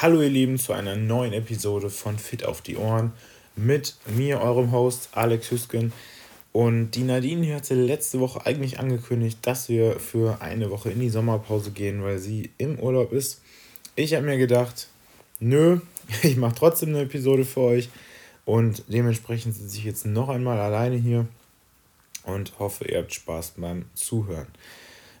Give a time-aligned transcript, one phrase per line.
[0.00, 3.12] Hallo ihr Lieben zu einer neuen Episode von Fit auf die Ohren
[3.56, 5.92] mit mir, eurem Host Alex Hüsken.
[6.52, 11.00] Und die Nadine hier hatte letzte Woche eigentlich angekündigt, dass wir für eine Woche in
[11.00, 13.40] die Sommerpause gehen, weil sie im Urlaub ist.
[13.96, 14.86] Ich habe mir gedacht,
[15.40, 15.80] nö,
[16.22, 17.88] ich mache trotzdem eine Episode für euch.
[18.44, 21.26] Und dementsprechend sitze ich jetzt noch einmal alleine hier
[22.22, 24.46] und hoffe, ihr habt Spaß beim Zuhören.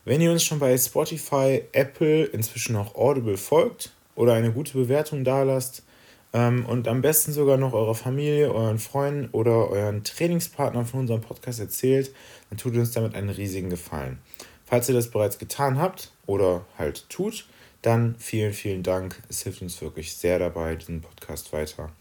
[0.04, 5.22] Wenn ihr uns schon bei Spotify, Apple, inzwischen auch Audible folgt oder eine gute Bewertung
[5.22, 5.84] dalasst
[6.32, 11.20] ähm, und am besten sogar noch eurer Familie, euren Freunden oder euren Trainingspartnern von unserem
[11.20, 12.12] Podcast erzählt,
[12.50, 14.18] dann tut uns damit einen riesigen Gefallen.
[14.66, 17.46] Falls ihr das bereits getan habt oder halt tut,
[17.80, 19.22] dann vielen, vielen Dank.
[19.28, 21.92] Es hilft uns wirklich sehr dabei, diesen Podcast weiter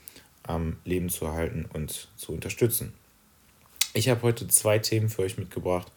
[0.42, 2.94] am Leben zu erhalten und zu unterstützen.
[3.94, 5.92] Ich habe heute zwei Themen für euch mitgebracht.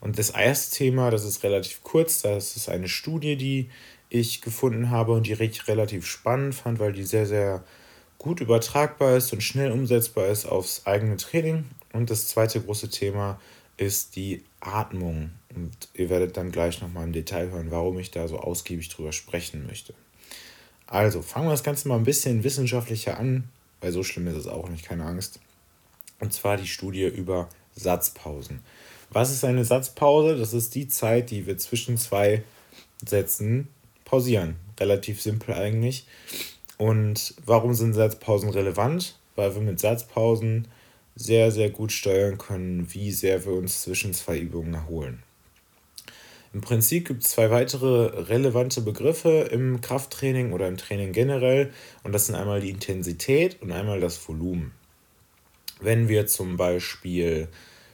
[0.00, 3.68] Und das erste Thema, das ist relativ kurz, das ist eine Studie, die
[4.10, 7.62] ich gefunden habe und die ich relativ spannend fand, weil die sehr, sehr
[8.18, 11.64] gut übertragbar ist und schnell umsetzbar ist aufs eigene Training.
[11.92, 13.40] Und das zweite große Thema
[13.76, 15.30] ist die Atmung.
[15.54, 19.12] Und ihr werdet dann gleich nochmal im Detail hören, warum ich da so ausgiebig drüber
[19.12, 19.94] sprechen möchte.
[20.86, 23.44] Also fangen wir das Ganze mal ein bisschen wissenschaftlicher an,
[23.80, 25.38] weil so schlimm ist es auch nicht, keine Angst.
[26.18, 28.60] Und zwar die Studie über Satzpausen.
[29.10, 30.36] Was ist eine Satzpause?
[30.36, 32.42] Das ist die Zeit, die wir zwischen zwei
[33.06, 33.68] Sätzen
[34.08, 34.56] pausieren.
[34.80, 36.06] Relativ simpel eigentlich.
[36.76, 39.18] Und warum sind Satzpausen relevant?
[39.36, 40.68] Weil wir mit Satzpausen
[41.14, 45.22] sehr, sehr gut steuern können, wie sehr wir uns zwischen zwei Übungen erholen.
[46.54, 51.72] Im Prinzip gibt es zwei weitere relevante Begriffe im Krafttraining oder im Training generell.
[52.04, 54.72] Und das sind einmal die Intensität und einmal das Volumen.
[55.80, 57.48] Wenn wir zum Beispiel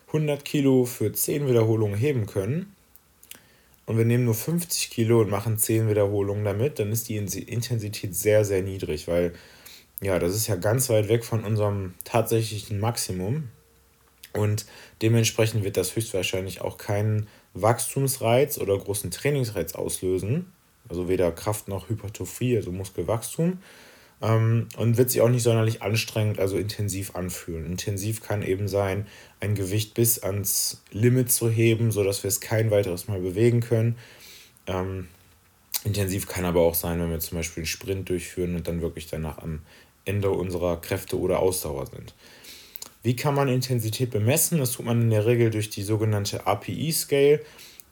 [0.08, 2.73] 100 Kilo für 10 Wiederholungen heben können
[3.86, 8.14] und wir nehmen nur 50 Kilo und machen 10 Wiederholungen damit, dann ist die Intensität
[8.14, 9.32] sehr, sehr niedrig, weil
[10.02, 13.48] ja, das ist ja ganz weit weg von unserem tatsächlichen Maximum.
[14.32, 14.66] Und
[15.00, 20.52] dementsprechend wird das höchstwahrscheinlich auch keinen Wachstumsreiz oder großen Trainingsreiz auslösen.
[20.88, 23.58] Also weder Kraft noch Hypertrophie, also Muskelwachstum
[24.24, 27.66] ähm, und wird sich auch nicht sonderlich anstrengend, also intensiv anfühlen.
[27.66, 29.06] Intensiv kann eben sein,
[29.40, 33.96] ein Gewicht bis ans Limit zu heben, sodass wir es kein weiteres Mal bewegen können.
[34.66, 35.08] Ähm,
[35.84, 39.08] intensiv kann aber auch sein, wenn wir zum Beispiel einen Sprint durchführen und dann wirklich
[39.08, 39.60] danach am
[40.06, 42.14] Ende unserer Kräfte oder Ausdauer sind.
[43.02, 44.58] Wie kann man Intensität bemessen?
[44.58, 47.40] Das tut man in der Regel durch die sogenannte API-Scale.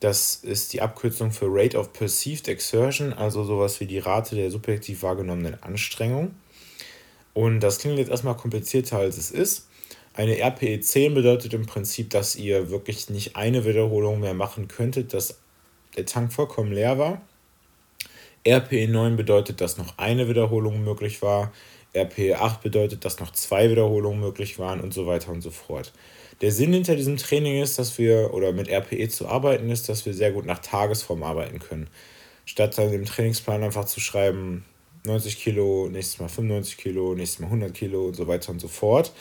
[0.02, 4.50] Das ist die Abkürzung für Rate of Perceived Exertion, also sowas wie die Rate der
[4.50, 6.34] subjektiv wahrgenommenen Anstrengung.
[7.34, 9.68] Und das klingt jetzt erstmal komplizierter, als es ist.
[10.14, 15.14] Eine RPE 10 bedeutet im Prinzip, dass ihr wirklich nicht eine Wiederholung mehr machen könntet,
[15.14, 15.38] dass
[15.96, 17.22] der Tank vollkommen leer war.
[18.44, 21.52] RPE 9 bedeutet, dass noch eine Wiederholung möglich war.
[21.94, 25.92] RPE 8 bedeutet, dass noch zwei Wiederholungen möglich waren und so weiter und so fort.
[26.42, 30.04] Der Sinn hinter diesem Training ist, dass wir, oder mit RPE zu arbeiten, ist, dass
[30.06, 31.86] wir sehr gut nach Tagesform arbeiten können.
[32.44, 34.64] Statt dann im Trainingsplan einfach zu schreiben,
[35.04, 38.66] 90 Kilo, nächstes Mal 95 Kilo, nächstes Mal 100 Kilo und so weiter und so
[38.66, 39.12] fort,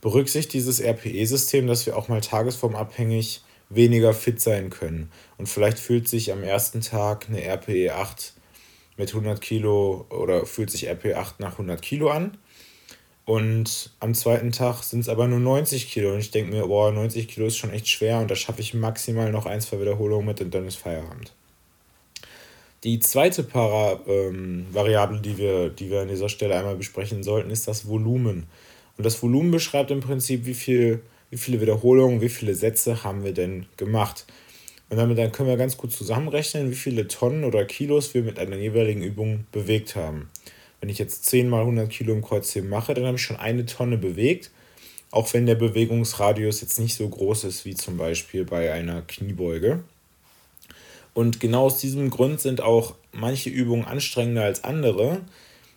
[0.00, 5.12] berücksichtigt dieses RPE-System, dass wir auch mal tagesformabhängig weniger fit sein können.
[5.36, 8.32] Und vielleicht fühlt sich am ersten Tag eine RPE 8
[8.96, 12.38] mit 100 Kilo oder fühlt sich RPE 8 nach 100 Kilo an
[13.30, 16.12] und am zweiten Tag sind es aber nur 90 Kilo.
[16.12, 18.74] Und ich denke mir, boah, 90 Kilo ist schon echt schwer und da schaffe ich
[18.74, 21.32] maximal noch ein, zwei Wiederholungen mit und dann ist Feierabend.
[22.82, 27.50] Die zweite Para, ähm, Variable, die wir, die wir an dieser Stelle einmal besprechen sollten,
[27.50, 28.48] ist das Volumen.
[28.98, 33.22] Und das Volumen beschreibt im Prinzip, wie, viel, wie viele Wiederholungen, wie viele Sätze haben
[33.22, 34.26] wir denn gemacht.
[34.88, 38.40] Und damit dann können wir ganz gut zusammenrechnen, wie viele Tonnen oder Kilos wir mit
[38.40, 40.28] einer jeweiligen Übung bewegt haben.
[40.80, 43.66] Wenn ich jetzt 10 mal 100 Kilo im Kreuzheben mache, dann habe ich schon eine
[43.66, 44.50] Tonne bewegt.
[45.10, 49.82] Auch wenn der Bewegungsradius jetzt nicht so groß ist wie zum Beispiel bei einer Kniebeuge.
[51.12, 55.20] Und genau aus diesem Grund sind auch manche Übungen anstrengender als andere.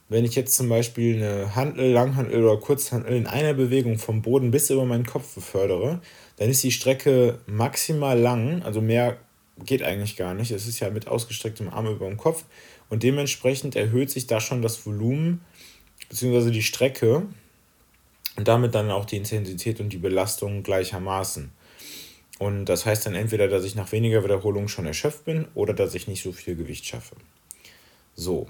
[0.09, 4.51] Wenn ich jetzt zum Beispiel eine Handel, Langhandel oder Kurzhandel in einer Bewegung vom Boden
[4.51, 5.99] bis über meinen Kopf befördere,
[6.37, 9.17] dann ist die Strecke maximal lang, also mehr
[9.65, 10.51] geht eigentlich gar nicht.
[10.51, 12.43] Es ist ja mit ausgestrecktem Arm über dem Kopf.
[12.93, 15.41] Und dementsprechend erhöht sich da schon das Volumen
[16.09, 16.51] bzw.
[16.51, 17.23] die Strecke
[18.35, 21.49] und damit dann auch die Intensität und die Belastung gleichermaßen.
[22.37, 25.95] Und das heißt dann entweder, dass ich nach weniger Wiederholungen schon erschöpft bin oder dass
[25.95, 27.15] ich nicht so viel Gewicht schaffe.
[28.13, 28.45] So,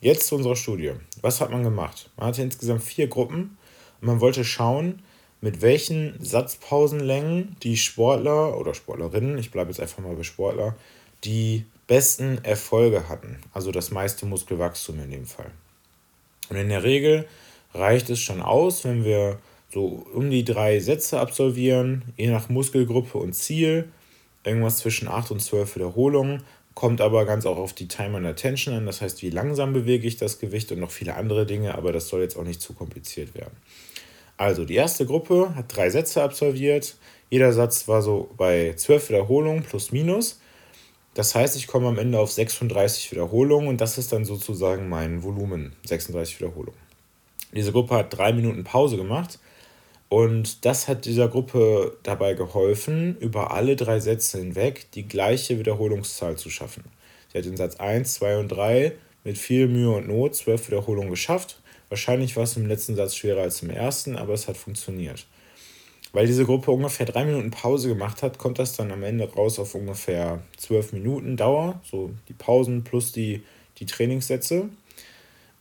[0.00, 0.92] jetzt zu unserer Studie.
[1.20, 2.08] Was hat man gemacht?
[2.16, 3.58] Man hatte insgesamt vier Gruppen
[4.00, 5.02] und man wollte schauen,
[5.42, 10.74] mit welchen Satzpausenlängen die Sportler oder Sportlerinnen, ich bleibe jetzt einfach mal bei Sportler,
[11.24, 13.38] die besten Erfolge hatten.
[13.52, 15.50] Also das meiste Muskelwachstum in dem Fall.
[16.50, 17.26] Und in der Regel
[17.72, 19.38] reicht es schon aus, wenn wir
[19.72, 23.88] so um die drei Sätze absolvieren, je nach Muskelgruppe und Ziel,
[24.44, 26.42] irgendwas zwischen 8 und 12 Wiederholungen,
[26.74, 30.06] kommt aber ganz auch auf die Time and Attention an, das heißt, wie langsam bewege
[30.06, 32.72] ich das Gewicht und noch viele andere Dinge, aber das soll jetzt auch nicht zu
[32.72, 33.56] kompliziert werden.
[34.36, 36.96] Also, die erste Gruppe hat drei Sätze absolviert,
[37.30, 40.40] jeder Satz war so bei 12 Wiederholungen plus minus.
[41.14, 45.22] Das heißt, ich komme am Ende auf 36 Wiederholungen und das ist dann sozusagen mein
[45.22, 46.80] Volumen, 36 Wiederholungen.
[47.52, 49.38] Diese Gruppe hat drei Minuten Pause gemacht
[50.08, 56.36] und das hat dieser Gruppe dabei geholfen, über alle drei Sätze hinweg die gleiche Wiederholungszahl
[56.36, 56.84] zu schaffen.
[57.32, 61.10] Sie hat in Satz 1, 2 und 3 mit viel Mühe und Not zwölf Wiederholungen
[61.10, 61.60] geschafft.
[61.88, 65.26] Wahrscheinlich war es im letzten Satz schwerer als im ersten, aber es hat funktioniert.
[66.14, 69.58] Weil diese Gruppe ungefähr drei Minuten Pause gemacht hat, kommt das dann am Ende raus
[69.58, 73.42] auf ungefähr zwölf Minuten Dauer, so die Pausen plus die,
[73.78, 74.68] die Trainingssätze.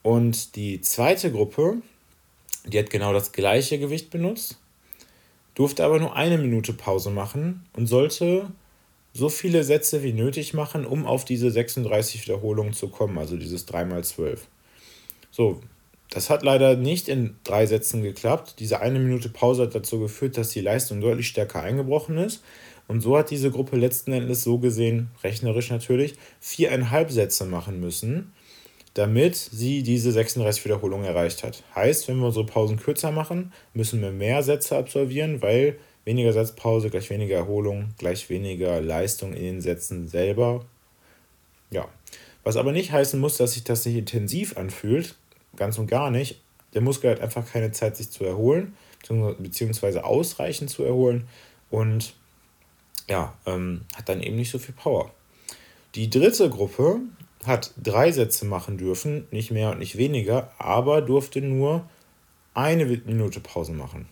[0.03, 1.77] Und die zweite Gruppe,
[2.67, 4.59] die hat genau das gleiche Gewicht benutzt,
[5.55, 8.51] durfte aber nur eine Minute Pause machen und sollte
[9.11, 13.67] so viele Sätze wie nötig machen, um auf diese 36 Wiederholungen zu kommen, also dieses
[13.67, 14.38] 3x12.
[15.31, 15.61] So,
[16.13, 18.56] das hat leider nicht in drei Sätzen geklappt.
[18.60, 22.44] Diese eine Minute Pause hat dazu geführt, dass die Leistung deutlich stärker eingebrochen ist.
[22.88, 28.31] Und so hat diese Gruppe letzten Endes so gesehen, rechnerisch natürlich, viereinhalb Sätze machen müssen,
[28.94, 31.63] damit sie diese 36 Wiederholungen erreicht hat.
[31.74, 36.92] Heißt, wenn wir unsere Pausen kürzer machen, müssen wir mehr Sätze absolvieren, weil weniger Satzpause
[36.92, 40.63] gleich weniger Erholung gleich weniger Leistung in den Sätzen selber.
[41.71, 41.88] Ja.
[42.44, 45.15] Was aber nicht heißen muss, dass sich das nicht intensiv anfühlt,
[45.55, 46.41] ganz und gar nicht.
[46.73, 48.75] Der Muskel hat einfach keine Zeit, sich zu erholen,
[49.38, 51.27] beziehungsweise ausreichend zu erholen
[51.69, 52.15] und
[53.07, 55.11] ja, ähm, hat dann eben nicht so viel Power.
[55.95, 57.01] Die dritte Gruppe
[57.45, 61.88] hat drei Sätze machen dürfen, nicht mehr und nicht weniger, aber durfte nur
[62.53, 64.07] eine Minute Pause machen.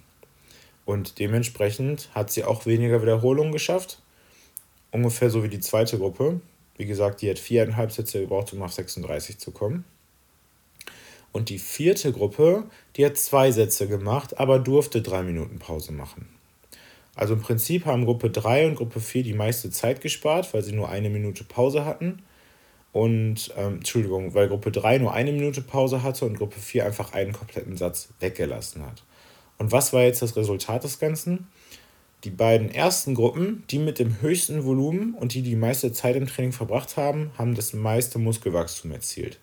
[0.85, 4.01] Und dementsprechend hat sie auch weniger Wiederholungen geschafft.
[4.91, 6.41] Ungefähr so wie die zweite Gruppe.
[6.75, 9.85] Wie gesagt, die hat viereinhalb Sätze gebraucht, um auf 36 zu kommen.
[11.31, 16.27] Und die vierte Gruppe, die hat zwei Sätze gemacht, aber durfte drei Minuten Pause machen.
[17.15, 20.71] Also im Prinzip haben Gruppe 3 und Gruppe 4 die meiste Zeit gespart, weil sie
[20.71, 22.21] nur eine Minute Pause hatten.
[22.93, 27.13] Und, ähm, Entschuldigung, weil Gruppe 3 nur eine Minute Pause hatte und Gruppe 4 einfach
[27.13, 29.03] einen kompletten Satz weggelassen hat.
[29.57, 31.47] Und was war jetzt das Resultat des Ganzen?
[32.23, 36.27] Die beiden ersten Gruppen, die mit dem höchsten Volumen und die die meiste Zeit im
[36.27, 39.39] Training verbracht haben, haben das meiste Muskelwachstum erzielt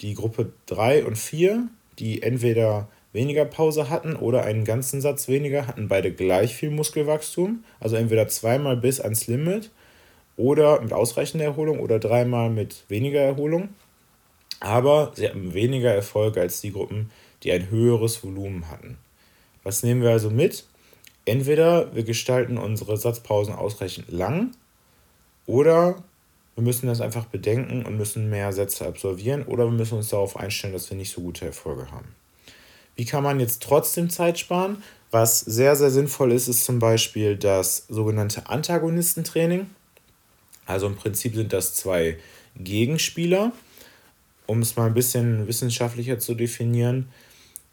[0.00, 1.68] die Gruppe 3 und 4,
[1.98, 7.64] die entweder weniger Pause hatten oder einen ganzen Satz weniger, hatten beide gleich viel Muskelwachstum.
[7.80, 9.70] Also entweder zweimal bis ans Limit
[10.36, 13.70] oder mit ausreichender Erholung oder dreimal mit weniger Erholung.
[14.60, 17.10] Aber sie hatten weniger Erfolg als die Gruppen,
[17.42, 18.98] die ein höheres Volumen hatten.
[19.62, 20.64] Was nehmen wir also mit?
[21.24, 24.52] Entweder wir gestalten unsere Satzpausen ausreichend lang
[25.46, 26.02] oder
[26.54, 30.36] wir müssen das einfach bedenken und müssen mehr Sätze absolvieren oder wir müssen uns darauf
[30.36, 32.14] einstellen, dass wir nicht so gute Erfolge haben.
[32.96, 34.82] Wie kann man jetzt trotzdem Zeit sparen?
[35.10, 39.66] Was sehr, sehr sinnvoll ist, ist zum Beispiel das sogenannte Antagonistentraining.
[40.66, 42.18] Also im Prinzip sind das zwei
[42.56, 43.52] Gegenspieler.
[44.46, 47.08] Um es mal ein bisschen wissenschaftlicher zu definieren,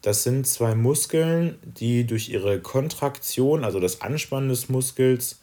[0.00, 5.38] das sind zwei Muskeln, die durch ihre Kontraktion, also das Anspannen des Muskels,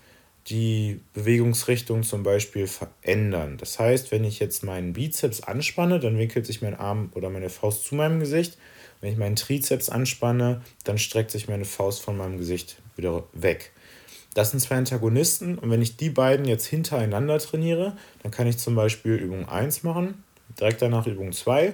[0.50, 3.58] die Bewegungsrichtung zum Beispiel verändern.
[3.58, 7.50] Das heißt, wenn ich jetzt meinen Bizeps anspanne, dann winkelt sich mein Arm oder meine
[7.50, 8.58] Faust zu meinem Gesicht.
[9.02, 13.72] Wenn ich meinen Trizeps anspanne, dann streckt sich meine Faust von meinem Gesicht wieder weg.
[14.34, 18.58] Das sind zwei Antagonisten und wenn ich die beiden jetzt hintereinander trainiere, dann kann ich
[18.58, 20.24] zum Beispiel Übung 1 machen,
[20.60, 21.74] direkt danach Übung 2.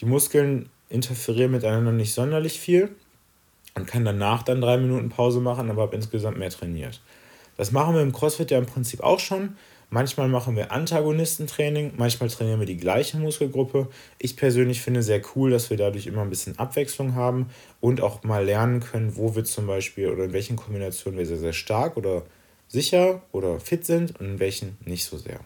[0.00, 2.90] Die Muskeln interferieren miteinander nicht sonderlich viel
[3.74, 7.00] und kann danach dann drei Minuten Pause machen, aber habe insgesamt mehr trainiert.
[7.56, 9.56] Das machen wir im CrossFit ja im Prinzip auch schon.
[9.90, 13.88] Manchmal machen wir Antagonistentraining, manchmal trainieren wir die gleiche Muskelgruppe.
[14.18, 17.50] Ich persönlich finde sehr cool, dass wir dadurch immer ein bisschen Abwechslung haben
[17.82, 21.36] und auch mal lernen können, wo wir zum Beispiel oder in welchen Kombinationen wir sehr,
[21.36, 22.22] sehr stark oder
[22.68, 25.40] sicher oder fit sind und in welchen nicht so sehr.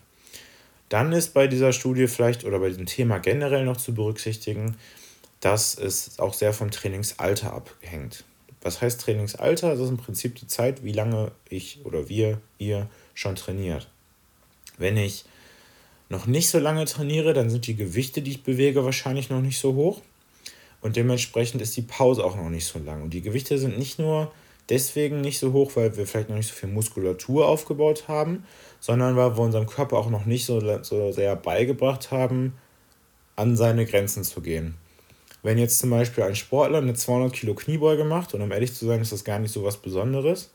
[0.88, 4.76] Dann ist bei dieser Studie vielleicht oder bei diesem Thema generell noch zu berücksichtigen,
[5.40, 8.22] dass es auch sehr vom Trainingsalter abhängt.
[8.66, 9.70] Was heißt Trainingsalter?
[9.70, 13.88] Das ist im Prinzip die Zeit, wie lange ich oder wir, ihr schon trainiert.
[14.76, 15.24] Wenn ich
[16.08, 19.60] noch nicht so lange trainiere, dann sind die Gewichte, die ich bewege, wahrscheinlich noch nicht
[19.60, 20.02] so hoch.
[20.80, 23.02] Und dementsprechend ist die Pause auch noch nicht so lang.
[23.02, 24.32] Und die Gewichte sind nicht nur
[24.68, 28.46] deswegen nicht so hoch, weil wir vielleicht noch nicht so viel Muskulatur aufgebaut haben,
[28.80, 32.54] sondern weil wir unserem Körper auch noch nicht so, so sehr beigebracht haben,
[33.36, 34.74] an seine Grenzen zu gehen.
[35.42, 38.86] Wenn jetzt zum Beispiel ein Sportler eine 200 Kilo Kniebeuge macht, und um ehrlich zu
[38.86, 40.50] sein, ist das gar nicht so was Besonderes,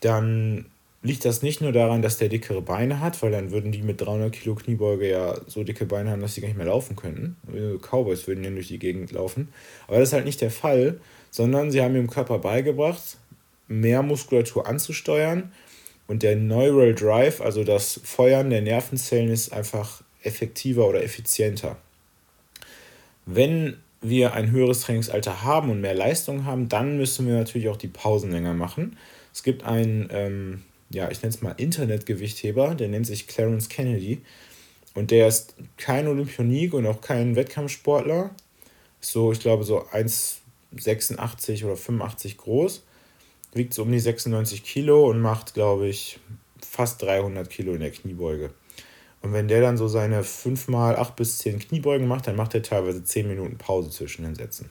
[0.00, 0.66] dann
[1.02, 4.00] liegt das nicht nur daran, dass der dickere Beine hat, weil dann würden die mit
[4.00, 7.36] 300 Kilo Kniebeuge ja so dicke Beine haben, dass sie gar nicht mehr laufen könnten.
[7.82, 9.52] Cowboys würden ja durch die Gegend laufen.
[9.86, 10.98] Aber das ist halt nicht der Fall,
[11.30, 13.18] sondern sie haben ihrem Körper beigebracht,
[13.68, 15.52] mehr Muskulatur anzusteuern
[16.06, 21.76] und der Neural Drive, also das Feuern der Nervenzellen, ist einfach effektiver oder effizienter.
[23.26, 23.76] Wenn
[24.08, 27.88] wir ein höheres Trainingsalter haben und mehr Leistung haben, dann müssen wir natürlich auch die
[27.88, 28.96] Pausen länger machen.
[29.32, 30.62] Es gibt einen ähm,
[30.94, 34.22] ja, ich nenne es mal Internetgewichtheber, der nennt sich Clarence Kennedy.
[34.94, 38.30] Und der ist kein Olympionik und auch kein Wettkampfsportler.
[39.00, 42.84] So, ich glaube, so 1,86 oder 85 groß.
[43.54, 46.20] Wiegt so um die 96 Kilo und macht, glaube ich,
[46.60, 48.50] fast 300 Kilo in der Kniebeuge.
[49.24, 52.54] Und wenn der dann so seine 5 mal 8 bis 10 Kniebeugen macht, dann macht
[52.54, 54.68] er teilweise 10 Minuten Pause zwischen den Sätzen.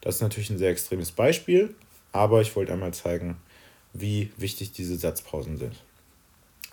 [0.00, 1.74] Das ist natürlich ein sehr extremes Beispiel,
[2.10, 3.36] aber ich wollte einmal zeigen,
[3.92, 5.82] wie wichtig diese Satzpausen sind.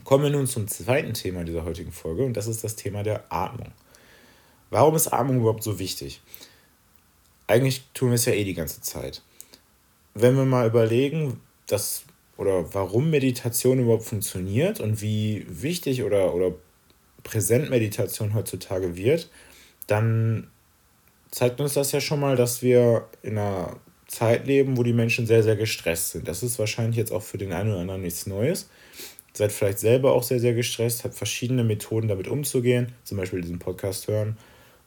[0.05, 3.25] Kommen wir nun zum zweiten Thema dieser heutigen Folge und das ist das Thema der
[3.27, 3.73] Atmung.
[4.69, 6.21] Warum ist Atmung überhaupt so wichtig?
[7.47, 9.23] Eigentlich tun wir es ja eh die ganze Zeit.
[10.13, 12.05] Wenn wir mal überlegen, dass
[12.37, 16.53] oder warum Meditation überhaupt funktioniert und wie wichtig oder, oder
[17.23, 19.29] präsent Meditation heutzutage wird,
[19.87, 20.47] dann
[21.31, 25.27] zeigt uns das ja schon mal, dass wir in einer Zeit leben, wo die Menschen
[25.27, 26.27] sehr, sehr gestresst sind.
[26.27, 28.69] Das ist wahrscheinlich jetzt auch für den einen oder anderen nichts Neues.
[29.33, 33.59] Seid vielleicht selber auch sehr, sehr gestresst, habt verschiedene Methoden damit umzugehen, zum Beispiel diesen
[33.59, 34.37] Podcast hören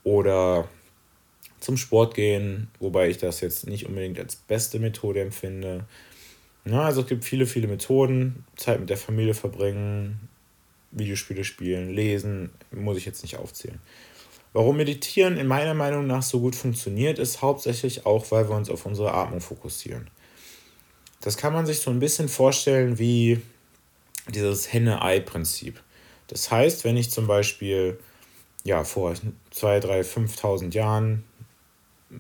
[0.03, 0.69] oder
[1.61, 5.87] zum Sport gehen, wobei ich das jetzt nicht unbedingt als beste Methode empfinde.
[6.65, 10.29] Ja, also es gibt viele, viele Methoden, Zeit mit der Familie verbringen,
[10.93, 13.81] Videospiele spielen, lesen, muss ich jetzt nicht aufzählen.
[14.53, 18.69] Warum Meditieren in meiner Meinung nach so gut funktioniert, ist hauptsächlich auch, weil wir uns
[18.69, 20.09] auf unsere Atmung fokussieren.
[21.23, 23.41] Das kann man sich so ein bisschen vorstellen wie
[24.29, 25.81] dieses Henne-Ei-Prinzip.
[26.27, 27.99] Das heißt, wenn ich zum Beispiel
[28.65, 29.15] ja, vor
[29.51, 31.25] 2, 3, 5.000 Jahren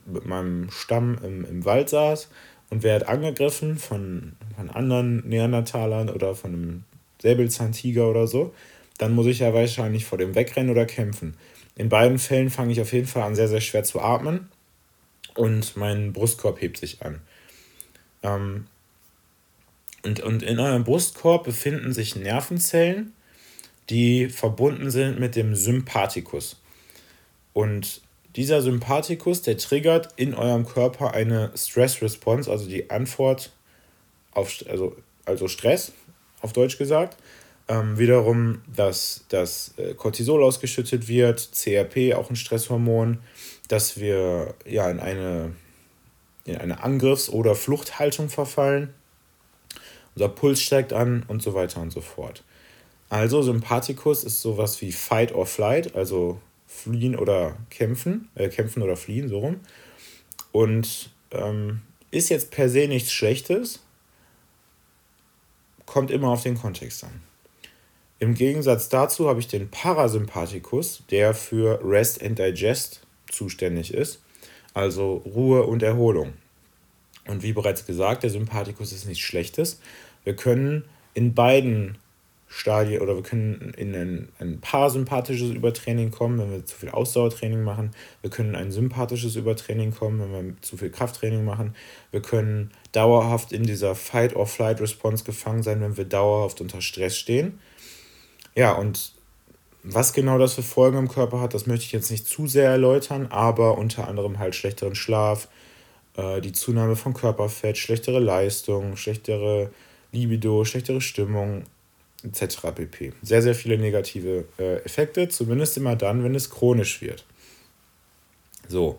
[0.07, 2.29] mit meinem Stamm im, im Wald saß
[2.71, 6.85] und werde angegriffen von, von anderen Neandertalern oder von einem
[7.23, 8.55] Säbelzahntiger oder so,
[8.99, 11.37] dann muss ich ja wahrscheinlich vor dem wegrennen oder kämpfen.
[11.76, 14.49] In beiden Fällen fange ich auf jeden Fall an, sehr, sehr schwer zu atmen
[15.35, 17.21] und mein Brustkorb hebt sich an.
[18.23, 18.67] Ähm,
[20.05, 23.12] und, und in eurem Brustkorb befinden sich Nervenzellen,
[23.88, 26.61] die verbunden sind mit dem Sympathikus.
[27.52, 28.02] Und
[28.37, 33.52] dieser Sympathikus, der triggert in eurem Körper eine Stress-Response, also die Antwort
[34.33, 35.93] auf also, also Stress,
[36.43, 37.17] auf Deutsch gesagt
[37.69, 43.19] ähm, wiederum, dass das äh, Cortisol ausgeschüttet wird, CRP, auch ein Stresshormon,
[43.69, 45.53] dass wir ja in eine,
[46.45, 48.93] in eine Angriffs- oder Fluchthaltung verfallen,
[50.15, 52.45] unser Puls steigt an und so weiter und so fort.
[53.09, 58.97] Also Sympathikus ist sowas wie Fight or Flight, also fliehen oder kämpfen, äh, kämpfen oder
[58.97, 59.61] fliehen, so rum.
[60.51, 63.81] Und ähm, ist jetzt per se nichts Schlechtes,
[65.93, 67.21] kommt immer auf den Kontext an.
[68.19, 74.23] Im Gegensatz dazu habe ich den Parasympathikus, der für Rest and Digest zuständig ist,
[74.73, 76.33] also Ruhe und Erholung.
[77.27, 79.81] Und wie bereits gesagt, der Sympathikus ist nichts Schlechtes.
[80.25, 81.99] Wir können in beiden
[82.54, 87.62] Stadien oder wir können in ein, ein parasympathisches Übertraining kommen, wenn wir zu viel Ausdauertraining
[87.62, 87.92] machen.
[88.21, 91.75] Wir können in ein sympathisches Übertraining kommen, wenn wir zu viel Krafttraining machen.
[92.11, 97.59] Wir können dauerhaft in dieser Fight-or-Flight-Response gefangen sein, wenn wir dauerhaft unter Stress stehen.
[98.54, 99.12] Ja, und
[99.82, 102.68] was genau das für Folgen im Körper hat, das möchte ich jetzt nicht zu sehr
[102.68, 105.49] erläutern, aber unter anderem halt schlechteren Schlaf,
[106.18, 109.71] äh, die Zunahme von Körperfett, schlechtere Leistung, schlechtere
[110.12, 111.64] Libido, schlechtere Stimmung
[112.25, 112.73] etc.
[112.75, 113.12] pp.
[113.23, 117.25] Sehr, sehr viele negative äh, Effekte, zumindest immer dann, wenn es chronisch wird.
[118.69, 118.99] So,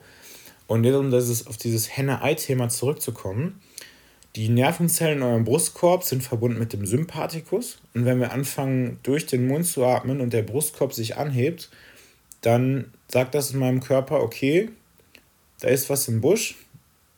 [0.67, 3.61] und jetzt um das, auf dieses Henne-Ei-Thema zurückzukommen,
[4.35, 7.79] die Nervenzellen in eurem Brustkorb sind verbunden mit dem Sympathikus.
[7.93, 11.69] Und wenn wir anfangen, durch den Mund zu atmen und der Brustkorb sich anhebt,
[12.41, 14.69] dann sagt das in meinem Körper, okay,
[15.59, 16.55] da ist was im Busch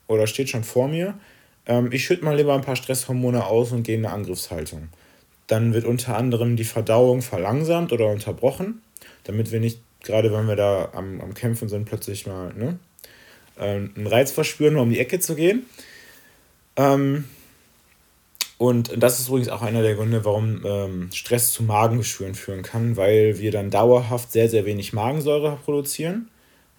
[0.08, 1.18] oder steht schon vor mir.
[1.66, 4.90] Ähm, ich schütte mal lieber ein paar Stresshormone aus und gehe in eine Angriffshaltung.
[5.48, 8.82] Dann wird unter anderem die Verdauung verlangsamt oder unterbrochen,
[9.24, 12.80] damit wir nicht, gerade wenn wir da am, am Kämpfen sind, plötzlich mal ne,
[13.60, 15.66] ähm, einen Reiz verspüren, um die Ecke zu gehen.
[16.76, 17.26] Ähm,
[18.58, 22.96] und das ist übrigens auch einer der Gründe, warum ähm, Stress zu Magengeschwüren führen kann,
[22.96, 26.30] weil wir dann dauerhaft sehr, sehr wenig Magensäure produzieren,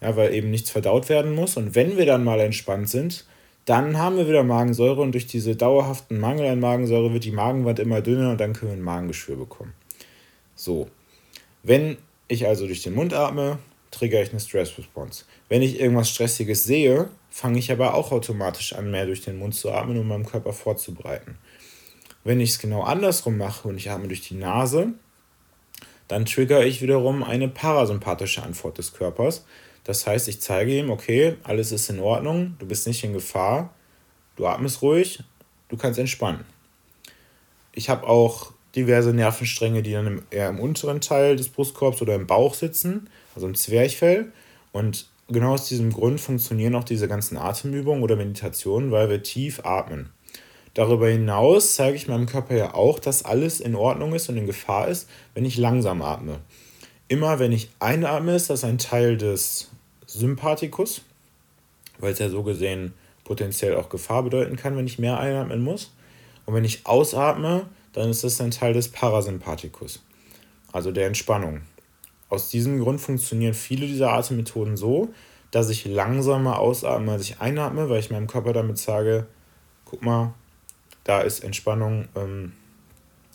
[0.01, 1.57] ja, weil eben nichts verdaut werden muss.
[1.57, 3.27] Und wenn wir dann mal entspannt sind,
[3.67, 7.79] dann haben wir wieder Magensäure und durch diese dauerhaften Mangel an Magensäure wird die Magenwand
[7.81, 9.75] immer dünner und dann können wir ein Magengeschwür bekommen.
[10.55, 10.89] So,
[11.63, 13.59] wenn ich also durch den Mund atme,
[13.91, 15.25] triggere ich eine Stress Response.
[15.49, 19.55] Wenn ich irgendwas Stressiges sehe, fange ich aber auch automatisch an, mehr durch den Mund
[19.55, 21.37] zu atmen, um meinem Körper vorzubereiten.
[22.23, 24.93] Wenn ich es genau andersrum mache und ich atme durch die Nase,
[26.09, 29.45] dann triggere ich wiederum eine parasympathische Antwort des Körpers.
[29.87, 33.73] Das heißt, ich zeige ihm, okay, alles ist in Ordnung, du bist nicht in Gefahr,
[34.35, 35.23] du atmest ruhig,
[35.69, 36.45] du kannst entspannen.
[37.71, 42.27] Ich habe auch diverse Nervenstränge, die dann eher im unteren Teil des Brustkorbs oder im
[42.27, 44.33] Bauch sitzen, also im Zwerchfell.
[44.73, 49.65] Und genau aus diesem Grund funktionieren auch diese ganzen Atemübungen oder Meditationen, weil wir tief
[49.65, 50.11] atmen.
[50.75, 54.47] Darüber hinaus zeige ich meinem Körper ja auch, dass alles in Ordnung ist und in
[54.47, 56.41] Gefahr ist, wenn ich langsam atme.
[57.07, 59.71] Immer wenn ich einatme, ist das ein Teil des
[60.19, 61.03] Sympathikus,
[61.99, 62.95] weil es ja so gesehen
[63.25, 65.93] potenziell auch Gefahr bedeuten kann, wenn ich mehr einatmen muss.
[66.45, 70.03] Und wenn ich ausatme, dann ist das ein Teil des Parasympathikus,
[70.73, 71.63] also der Entspannung.
[72.29, 75.09] Aus diesem Grund funktionieren viele dieser Atemmethoden so,
[75.51, 79.27] dass ich langsamer ausatme, als ich einatme, weil ich meinem Körper damit sage,
[79.85, 80.35] guck mal,
[81.05, 82.53] da ist Entspannung, ähm,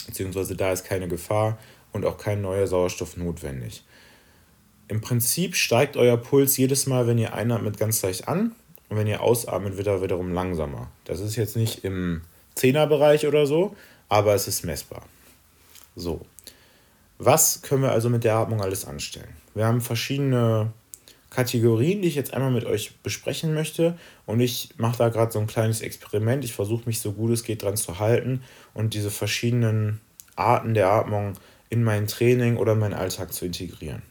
[0.05, 1.57] beziehungsweise da ist keine Gefahr
[1.93, 3.83] und auch kein neuer Sauerstoff notwendig.
[4.91, 8.51] Im Prinzip steigt euer Puls jedes Mal, wenn ihr einatmet, ganz leicht an
[8.89, 10.91] und wenn ihr ausatmet, wird er wiederum langsamer.
[11.05, 12.23] Das ist jetzt nicht im
[12.55, 13.73] Zehnerbereich oder so,
[14.09, 15.03] aber es ist messbar.
[15.95, 16.19] So,
[17.19, 19.29] was können wir also mit der Atmung alles anstellen?
[19.55, 20.73] Wir haben verschiedene
[21.29, 23.97] Kategorien, die ich jetzt einmal mit euch besprechen möchte.
[24.25, 26.43] Und ich mache da gerade so ein kleines Experiment.
[26.43, 28.43] Ich versuche mich so gut es geht dran zu halten
[28.73, 30.01] und diese verschiedenen
[30.35, 31.35] Arten der Atmung
[31.69, 34.10] in mein Training oder meinen Alltag zu integrieren.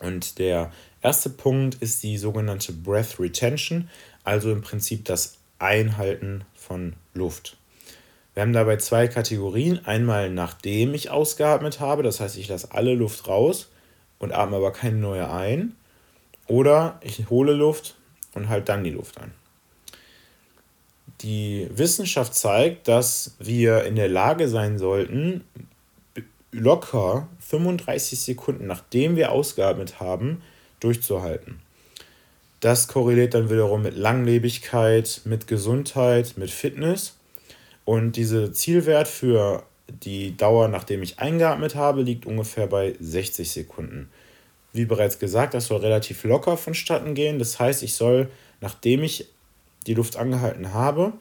[0.00, 3.88] Und der erste Punkt ist die sogenannte Breath Retention,
[4.24, 7.56] also im Prinzip das Einhalten von Luft.
[8.34, 9.84] Wir haben dabei zwei Kategorien.
[9.84, 13.70] Einmal nachdem ich ausgeatmet habe, das heißt, ich lasse alle Luft raus
[14.18, 15.76] und atme aber keine neue ein.
[16.46, 17.96] Oder ich hole Luft
[18.34, 19.32] und halte dann die Luft an.
[21.20, 25.44] Die Wissenschaft zeigt, dass wir in der Lage sein sollten,
[26.52, 30.42] locker 35 Sekunden, nachdem wir ausgeatmet haben,
[30.80, 31.60] durchzuhalten.
[32.60, 37.16] Das korreliert dann wiederum mit Langlebigkeit, mit Gesundheit, mit Fitness.
[37.84, 44.10] Und dieser Zielwert für die Dauer, nachdem ich eingeatmet habe, liegt ungefähr bei 60 Sekunden.
[44.72, 47.38] Wie bereits gesagt, das soll relativ locker vonstatten gehen.
[47.38, 49.26] Das heißt, ich soll, nachdem ich
[49.86, 51.12] die Luft angehalten habe,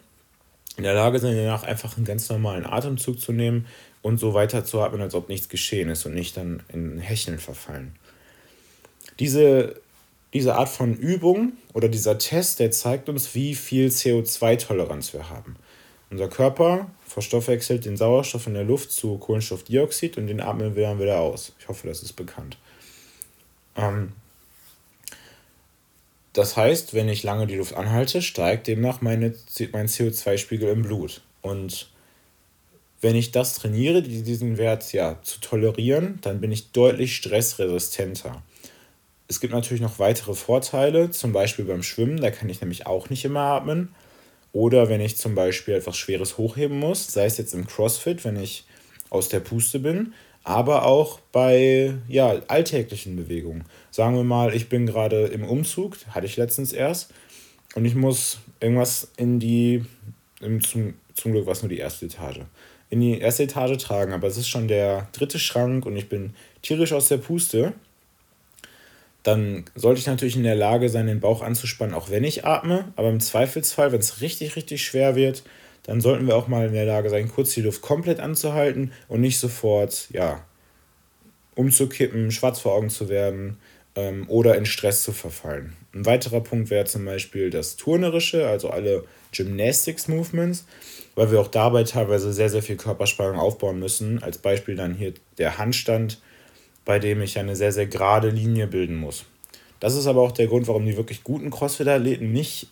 [0.77, 3.65] in der Lage sein, danach einfach einen ganz normalen Atemzug zu nehmen
[4.01, 7.39] und so weiter zu atmen, als ob nichts geschehen ist und nicht dann in Hecheln
[7.39, 7.95] verfallen.
[9.19, 9.81] Diese,
[10.33, 15.57] diese Art von Übung oder dieser Test, der zeigt uns, wie viel CO2-Toleranz wir haben.
[16.09, 20.99] Unser Körper verstoffwechselt den Sauerstoff in der Luft zu Kohlenstoffdioxid und den atmen wir dann
[20.99, 21.53] wieder aus.
[21.59, 22.57] Ich hoffe, das ist bekannt.
[23.75, 24.13] Ähm,
[26.33, 29.35] das heißt, wenn ich lange die Luft anhalte, steigt demnach meine,
[29.71, 31.21] mein CO2-Spiegel im Blut.
[31.41, 31.89] Und
[33.01, 38.43] wenn ich das trainiere, diesen Wert ja zu tolerieren, dann bin ich deutlich stressresistenter.
[39.27, 43.09] Es gibt natürlich noch weitere Vorteile, zum Beispiel beim Schwimmen, da kann ich nämlich auch
[43.09, 43.93] nicht immer atmen.
[44.51, 48.41] Oder wenn ich zum Beispiel etwas Schweres hochheben muss, sei es jetzt im CrossFit, wenn
[48.41, 48.65] ich
[49.09, 53.65] aus der Puste bin, aber auch bei ja, alltäglichen Bewegungen.
[53.91, 57.13] Sagen wir mal, ich bin gerade im Umzug, hatte ich letztens erst,
[57.75, 59.85] und ich muss irgendwas in die,
[60.39, 62.39] zum, zum Glück war es nur die erste Etage,
[62.89, 66.33] in die erste Etage tragen, aber es ist schon der dritte Schrank und ich bin
[66.61, 67.73] tierisch aus der Puste
[69.23, 72.91] dann sollte ich natürlich in der Lage sein, den Bauch anzuspannen, auch wenn ich atme.
[72.95, 75.43] Aber im Zweifelsfall, wenn es richtig, richtig schwer wird,
[75.83, 79.21] dann sollten wir auch mal in der Lage sein, kurz die Luft komplett anzuhalten und
[79.21, 80.43] nicht sofort, ja,
[81.55, 83.57] umzukippen, schwarz vor Augen zu werden
[83.95, 85.73] ähm, oder in Stress zu verfallen.
[85.93, 90.65] Ein weiterer Punkt wäre zum Beispiel das Turnerische, also alle Gymnastics Movements,
[91.19, 94.23] weil wir auch dabei teilweise sehr, sehr viel Körperspannung aufbauen müssen.
[94.23, 96.19] Als Beispiel dann hier der Handstand
[96.89, 99.25] bei dem ich eine sehr, sehr gerade Linie bilden muss.
[99.79, 102.65] Das ist aber auch der Grund, warum die wirklich guten CrossFit-Athleten nicht,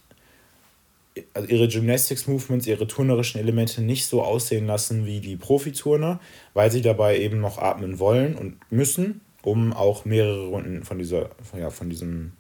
[1.36, 6.20] also ihre Gymnastics-Movements, ihre turnerischen Elemente nicht so aussehen lassen wie die Profiturner,
[6.56, 11.30] weil sie dabei eben noch atmen wollen und müssen, um auch mehrere Runden von, dieser,
[11.56, 12.34] ja, von diesem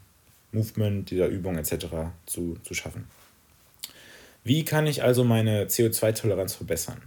[0.51, 1.85] Movement, dieser Übung etc.
[2.25, 3.05] zu, zu schaffen.
[4.47, 7.01] Wie kann ich also meine CO2-Toleranz verbessern?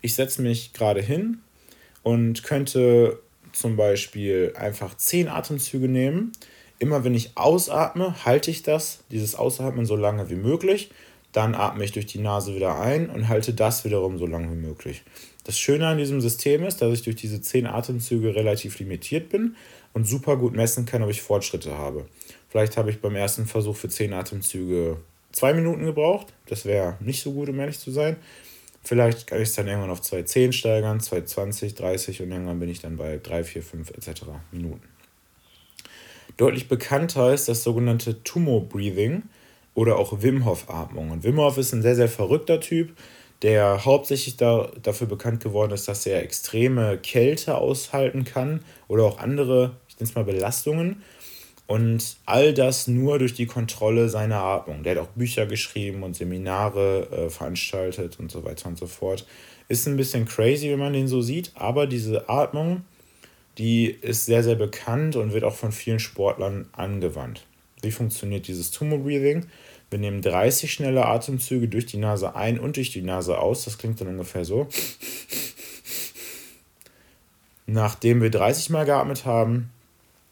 [0.00, 1.38] Ich setze mich gerade hin
[2.02, 3.18] und könnte
[3.52, 6.32] zum Beispiel einfach zehn Atemzüge nehmen,
[6.78, 10.90] Immer wenn ich ausatme, halte ich das, dieses Ausatmen so lange wie möglich.
[11.32, 14.60] Dann atme ich durch die Nase wieder ein und halte das wiederum so lange wie
[14.60, 15.02] möglich.
[15.44, 19.56] Das Schöne an diesem System ist, dass ich durch diese 10 Atemzüge relativ limitiert bin
[19.92, 22.06] und super gut messen kann, ob ich Fortschritte habe.
[22.48, 24.98] Vielleicht habe ich beim ersten Versuch für 10 Atemzüge
[25.34, 26.28] zwei Minuten gebraucht.
[26.46, 28.16] Das wäre nicht so gut, um ehrlich zu sein.
[28.82, 32.80] Vielleicht kann ich es dann irgendwann auf 2,10 steigern, 2,20, 30 und irgendwann bin ich
[32.80, 34.22] dann bei 3, 4, 5 etc.
[34.52, 34.82] Minuten.
[36.36, 39.22] Deutlich bekannter ist das sogenannte Tumor Breathing
[39.74, 41.10] oder auch Wim Hof Atmung.
[41.10, 42.94] Und Wim Hof ist ein sehr, sehr verrückter Typ,
[43.42, 49.18] der hauptsächlich da, dafür bekannt geworden ist, dass er extreme Kälte aushalten kann oder auch
[49.18, 51.02] andere, ich nenne es mal Belastungen.
[51.66, 54.82] Und all das nur durch die Kontrolle seiner Atmung.
[54.82, 59.26] Der hat auch Bücher geschrieben und Seminare äh, veranstaltet und so weiter und so fort.
[59.68, 62.84] Ist ein bisschen crazy, wenn man den so sieht, aber diese Atmung,
[63.56, 67.46] die ist sehr, sehr bekannt und wird auch von vielen Sportlern angewandt.
[67.80, 69.46] Wie funktioniert dieses Tumor Breathing?
[69.90, 73.64] Wir nehmen 30 schnelle Atemzüge durch die Nase ein und durch die Nase aus.
[73.64, 74.68] Das klingt dann ungefähr so.
[77.66, 79.70] Nachdem wir 30 Mal geatmet haben,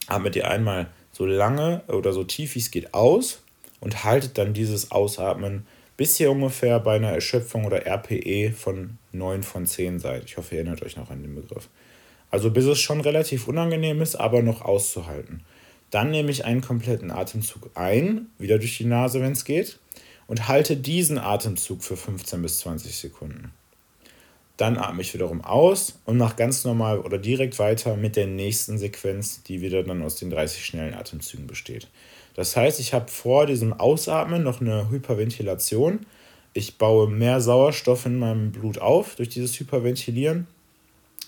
[0.09, 0.88] atmet ihr einmal
[1.22, 3.42] so lange oder so tief wie es geht aus
[3.80, 9.44] und haltet dann dieses Ausatmen bis ihr ungefähr bei einer Erschöpfung oder RPE von 9
[9.44, 10.24] von 10 seid.
[10.24, 11.68] Ich hoffe, ihr erinnert euch noch an den Begriff.
[12.28, 15.44] Also bis es schon relativ unangenehm ist, aber noch auszuhalten.
[15.90, 19.78] Dann nehme ich einen kompletten Atemzug ein, wieder durch die Nase, wenn es geht,
[20.26, 23.52] und halte diesen Atemzug für 15 bis 20 Sekunden.
[24.62, 28.79] Dann atme ich wiederum aus und mache ganz normal oder direkt weiter mit der nächsten
[28.79, 31.88] Sequenz, die wieder dann aus den 30 schnellen Atemzügen besteht.
[32.37, 36.07] Das heißt, ich habe vor diesem Ausatmen noch eine Hyperventilation.
[36.53, 40.46] Ich baue mehr Sauerstoff in meinem Blut auf durch dieses Hyperventilieren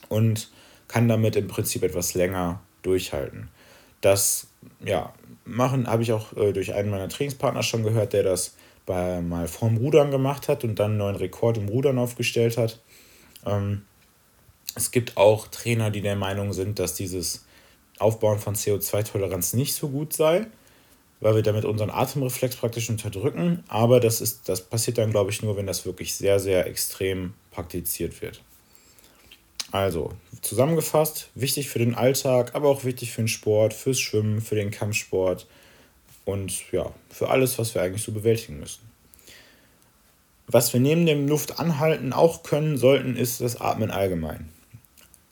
[0.09, 0.53] und
[0.87, 3.49] kann damit im Prinzip etwas länger durchhalten.
[4.01, 4.47] Das
[4.85, 5.13] ja,
[5.45, 8.55] machen habe ich auch äh, durch einen meiner Trainingspartner schon gehört, der das
[8.87, 12.79] bei, mal vorm Rudern gemacht hat und dann einen neuen Rekord im Rudern aufgestellt hat.
[13.47, 13.83] Ähm,
[14.75, 17.45] es gibt auch Trainer, die der Meinung sind, dass dieses
[17.99, 20.47] Aufbauen von CO2-Toleranz nicht so gut sei,
[21.21, 23.63] weil wir damit unseren Atemreflex praktisch unterdrücken.
[23.69, 27.35] Aber das, ist, das passiert dann, glaube ich, nur, wenn das wirklich sehr, sehr extrem
[27.51, 28.43] praktiziert wird.
[29.71, 34.55] Also, zusammengefasst, wichtig für den Alltag, aber auch wichtig für den Sport, fürs Schwimmen, für
[34.55, 35.47] den Kampfsport
[36.25, 38.83] und ja, für alles, was wir eigentlich so bewältigen müssen.
[40.47, 44.49] Was wir neben dem Luftanhalten auch können sollten, ist das Atmen allgemein.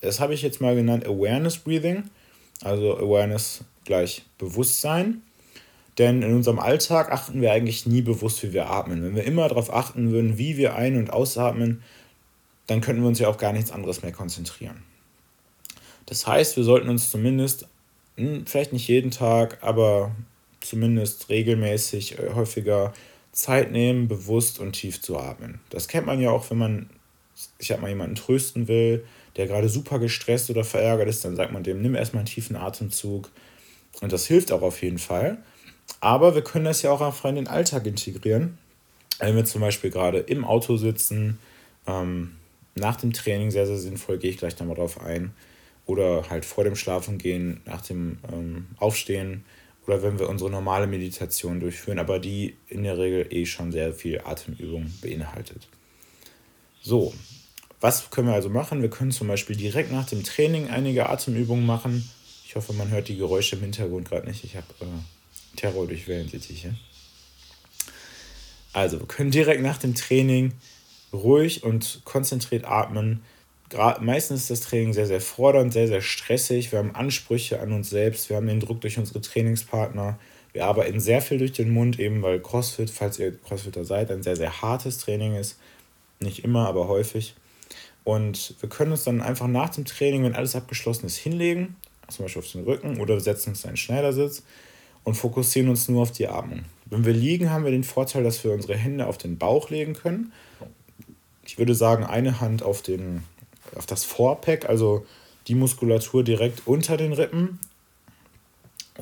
[0.00, 2.04] Das habe ich jetzt mal genannt Awareness Breathing,
[2.62, 5.22] also Awareness gleich Bewusstsein.
[5.98, 9.02] Denn in unserem Alltag achten wir eigentlich nie bewusst, wie wir atmen.
[9.02, 11.82] Wenn wir immer darauf achten würden, wie wir ein- und ausatmen,
[12.66, 14.82] dann könnten wir uns ja auf gar nichts anderes mehr konzentrieren.
[16.06, 17.68] Das heißt, wir sollten uns zumindest,
[18.16, 20.12] hm, vielleicht nicht jeden Tag, aber
[20.60, 22.94] zumindest regelmäßig, äh, häufiger
[23.32, 25.60] Zeit nehmen, bewusst und tief zu atmen.
[25.70, 26.90] Das kennt man ja auch, wenn man,
[27.58, 29.04] ich sag mal, jemanden trösten will,
[29.36, 32.56] der gerade super gestresst oder verärgert ist, dann sagt man dem, nimm erstmal einen tiefen
[32.56, 33.30] Atemzug.
[34.02, 35.38] Und das hilft auch auf jeden Fall.
[36.00, 38.58] Aber wir können das ja auch einfach in den Alltag integrieren.
[39.18, 41.38] Wenn wir zum Beispiel gerade im Auto sitzen,
[41.86, 42.36] ähm,
[42.74, 45.32] nach dem Training sehr, sehr sinnvoll, gehe ich gleich nochmal drauf ein.
[45.86, 49.44] Oder halt vor dem Schlafengehen, nach dem ähm, Aufstehen
[49.86, 53.92] oder wenn wir unsere normale Meditation durchführen, aber die in der Regel eh schon sehr
[53.92, 55.68] viel Atemübung beinhaltet.
[56.82, 57.12] So,
[57.80, 58.80] was können wir also machen?
[58.80, 62.08] Wir können zum Beispiel direkt nach dem Training einige Atemübungen machen.
[62.46, 64.44] Ich hoffe, man hört die Geräusche im Hintergrund gerade nicht.
[64.44, 66.74] Ich habe äh, Terror durch Wellensittiche.
[68.72, 70.52] Also, wir können direkt nach dem Training
[71.12, 73.22] ruhig und konzentriert atmen.
[74.00, 76.72] Meistens ist das Training sehr, sehr fordernd, sehr, sehr stressig.
[76.72, 80.18] Wir haben Ansprüche an uns selbst, wir haben den Druck durch unsere Trainingspartner.
[80.52, 84.22] Wir arbeiten sehr viel durch den Mund, eben weil CrossFit, falls ihr CrossFitter seid, ein
[84.22, 85.58] sehr, sehr hartes Training ist.
[86.20, 87.34] Nicht immer, aber häufig.
[88.04, 91.76] Und wir können uns dann einfach nach dem Training, wenn alles abgeschlossen ist, hinlegen,
[92.08, 94.42] zum Beispiel auf den Rücken oder setzen uns in einen Schneidersitz
[95.04, 96.64] und fokussieren uns nur auf die Atmung.
[96.86, 99.94] Wenn wir liegen, haben wir den Vorteil, dass wir unsere Hände auf den Bauch legen
[99.94, 100.32] können
[101.44, 103.22] ich würde sagen, eine Hand auf, den,
[103.76, 105.06] auf das Vorpack, also
[105.46, 107.58] die Muskulatur direkt unter den Rippen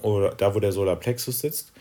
[0.02, 1.72] oder da, wo der Solarplexus sitzt,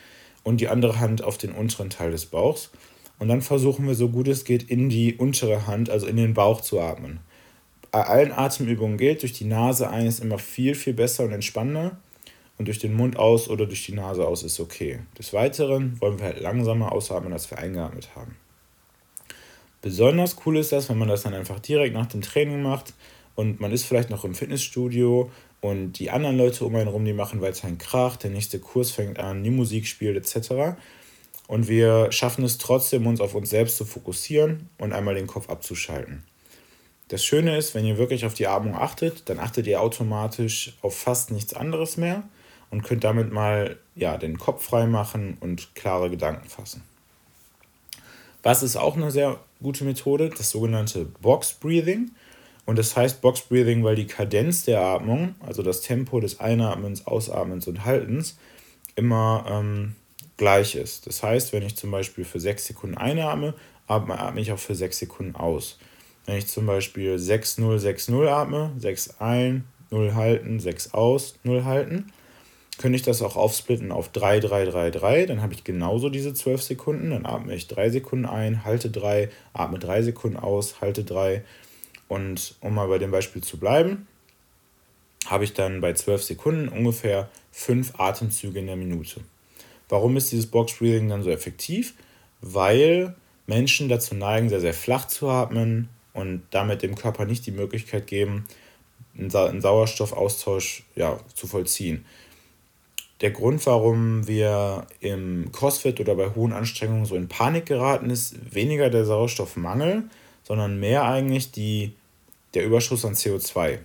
[0.43, 2.71] und die andere Hand auf den unteren Teil des Bauchs.
[3.19, 6.33] Und dann versuchen wir, so gut es geht, in die untere Hand, also in den
[6.33, 7.19] Bauch zu atmen.
[7.91, 11.97] Bei allen Atemübungen gilt, durch die Nase ein ist immer viel, viel besser und entspannender.
[12.57, 14.99] Und durch den Mund aus oder durch die Nase aus ist okay.
[15.17, 18.35] Des Weiteren wollen wir halt langsamer ausatmen, als wir eingeatmet haben.
[19.81, 22.93] Besonders cool ist das, wenn man das dann einfach direkt nach dem Training macht
[23.35, 27.13] und man ist vielleicht noch im Fitnessstudio Und die anderen Leute um einen herum, die
[27.13, 30.77] machen weiter einen Krach, der nächste Kurs fängt an, die Musik spielt etc.
[31.47, 35.49] Und wir schaffen es trotzdem, uns auf uns selbst zu fokussieren und einmal den Kopf
[35.49, 36.23] abzuschalten.
[37.09, 40.95] Das Schöne ist, wenn ihr wirklich auf die Atmung achtet, dann achtet ihr automatisch auf
[40.97, 42.23] fast nichts anderes mehr
[42.69, 46.83] und könnt damit mal ja, den Kopf frei machen und klare Gedanken fassen.
[48.43, 50.29] Was ist auch eine sehr gute Methode?
[50.29, 52.11] Das sogenannte Box Breathing.
[52.65, 57.07] Und das heißt Box Breathing, weil die Kadenz der Atmung, also das Tempo des Einatmens,
[57.07, 58.37] Ausatmens und Haltens,
[58.95, 59.95] immer ähm,
[60.37, 61.07] gleich ist.
[61.07, 63.53] Das heißt, wenn ich zum Beispiel für 6 Sekunden einatme,
[63.87, 65.79] atme ich auch für 6 Sekunden aus.
[66.25, 72.11] Wenn ich zum Beispiel 6-0, 6-0 atme, 6 ein, 0 halten, 6 aus, 0 halten,
[72.79, 75.25] könnte ich das auch aufsplitten auf 3, 3, 3, 3.
[75.25, 77.09] Dann habe ich genauso diese 12 Sekunden.
[77.09, 81.43] Dann atme ich 3 Sekunden ein, halte 3, atme 3 Sekunden aus, halte 3.
[82.07, 84.07] Und um mal bei dem Beispiel zu bleiben,
[85.25, 89.19] habe ich dann bei 12 Sekunden ungefähr 5 Atemzüge in der Minute.
[89.89, 91.95] Warum ist dieses Box Breathing dann so effektiv?
[92.39, 93.13] Weil
[93.45, 98.07] Menschen dazu neigen, sehr, sehr flach zu atmen und damit dem Körper nicht die Möglichkeit
[98.07, 98.45] geben,
[99.17, 102.05] einen Sauerstoffaustausch ja, zu vollziehen
[103.21, 108.53] der Grund, warum wir im CrossFit oder bei hohen Anstrengungen so in Panik geraten, ist
[108.53, 110.03] weniger der Sauerstoffmangel,
[110.43, 111.93] sondern mehr eigentlich die,
[112.53, 113.79] der Überschuss an CO2.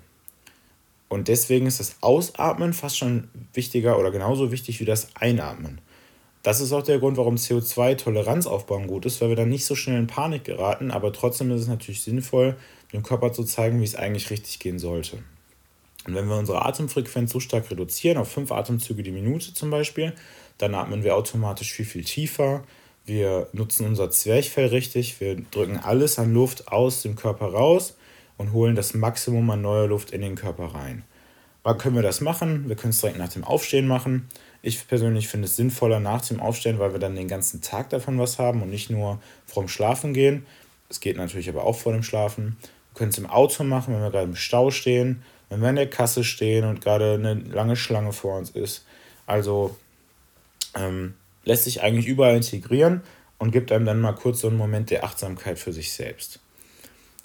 [1.09, 5.81] Und deswegen ist das Ausatmen fast schon wichtiger oder genauso wichtig wie das Einatmen.
[6.43, 9.75] Das ist auch der Grund, warum CO2-Toleranz aufbauen gut ist, weil wir dann nicht so
[9.75, 12.57] schnell in Panik geraten, aber trotzdem ist es natürlich sinnvoll,
[12.93, 15.19] dem Körper zu zeigen, wie es eigentlich richtig gehen sollte.
[16.07, 20.13] Und wenn wir unsere Atemfrequenz so stark reduzieren, auf fünf Atemzüge die Minute zum Beispiel,
[20.59, 22.63] dann atmen wir automatisch viel, viel tiefer.
[23.07, 25.21] Wir nutzen unser Zwerchfell richtig.
[25.21, 27.97] Wir drücken alles an Luft aus dem Körper raus
[28.37, 31.05] und holen das Maximum an neuer Luft in den Körper rein.
[31.63, 32.69] Wann können wir das machen?
[32.69, 34.29] Wir können es direkt nach dem Aufstehen machen.
[34.61, 38.19] Ich persönlich finde es sinnvoller nach dem Aufstehen, weil wir dann den ganzen Tag davon
[38.19, 40.47] was haben und nicht nur vorm Schlafen gehen.
[40.91, 42.57] Es geht natürlich aber auch vor dem Schlafen.
[42.93, 45.77] Wir können es im Auto machen, wenn wir gerade im Stau stehen wenn wir an
[45.77, 48.85] der Kasse stehen und gerade eine lange Schlange vor uns ist.
[49.27, 49.77] Also
[50.75, 53.03] ähm, lässt sich eigentlich überall integrieren
[53.39, 56.41] und gibt einem dann mal kurz so einen Moment der Achtsamkeit für sich selbst.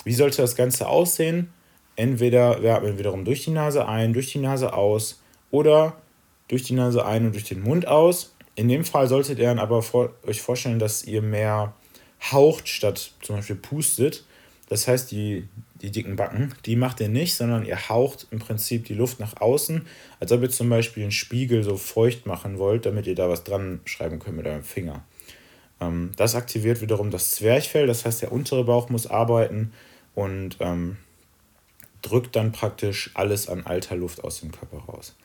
[0.04, 1.52] Wie sollte das Ganze aussehen?
[1.96, 5.98] Entweder wir atmen wiederum durch die Nase ein, durch die Nase aus oder
[6.48, 8.34] durch die Nase ein und durch den Mund aus.
[8.56, 11.74] In dem Fall solltet ihr dann aber vor, euch vorstellen, dass ihr mehr
[12.32, 14.24] haucht statt zum Beispiel pustet.
[14.70, 15.48] Das heißt, die,
[15.82, 19.42] die dicken Backen, die macht ihr nicht, sondern ihr haucht im Prinzip die Luft nach
[19.42, 19.86] außen,
[20.20, 23.44] als ob ihr zum Beispiel einen Spiegel so feucht machen wollt, damit ihr da was
[23.44, 25.04] dran schreiben könnt mit eurem Finger.
[25.82, 29.74] Ähm, das aktiviert wiederum das Zwerchfell, das heißt, der untere Bauch muss arbeiten
[30.14, 30.98] und ähm,
[32.04, 35.16] drückt dann praktisch alles an alter Luft aus dem Körper raus.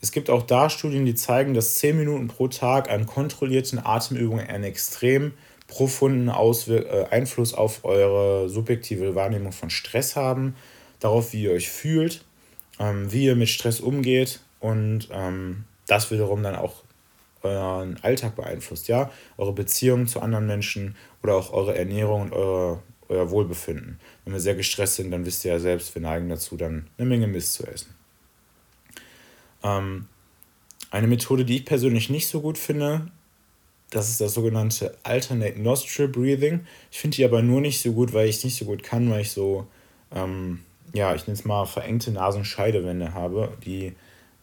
[0.00, 4.46] Es gibt auch da Studien, die zeigen, dass 10 Minuten pro Tag an kontrollierten Atemübungen
[4.46, 5.32] einen extrem
[5.70, 10.54] profunden Auswir äh, Einfluss auf eure subjektive Wahrnehmung von Stress haben,
[10.98, 12.24] darauf, wie ihr euch fühlt,
[12.78, 16.82] ähm, wie ihr mit Stress umgeht und ähm, das wiederum dann auch
[17.42, 22.82] euren Alltag beeinflusst, ja, eure Beziehungen zu anderen Menschen oder auch eure Ernährung und eure,
[23.08, 23.98] euer Wohlbefinden.
[24.24, 27.08] Wenn wir sehr gestresst sind, dann wisst ihr ja selbst, wir neigen dazu, dann eine
[27.08, 27.94] Menge Mist zu essen.
[29.62, 30.08] Ähm,
[30.90, 33.10] eine Methode, die ich persönlich nicht so gut finde,
[33.90, 36.60] das ist das sogenannte Alternate Nostril Breathing.
[36.90, 39.10] Ich finde die aber nur nicht so gut, weil ich es nicht so gut kann,
[39.10, 39.66] weil ich so,
[40.14, 40.60] ähm,
[40.94, 43.94] ja, ich nenne es mal verengte Nasenscheidewände habe, die,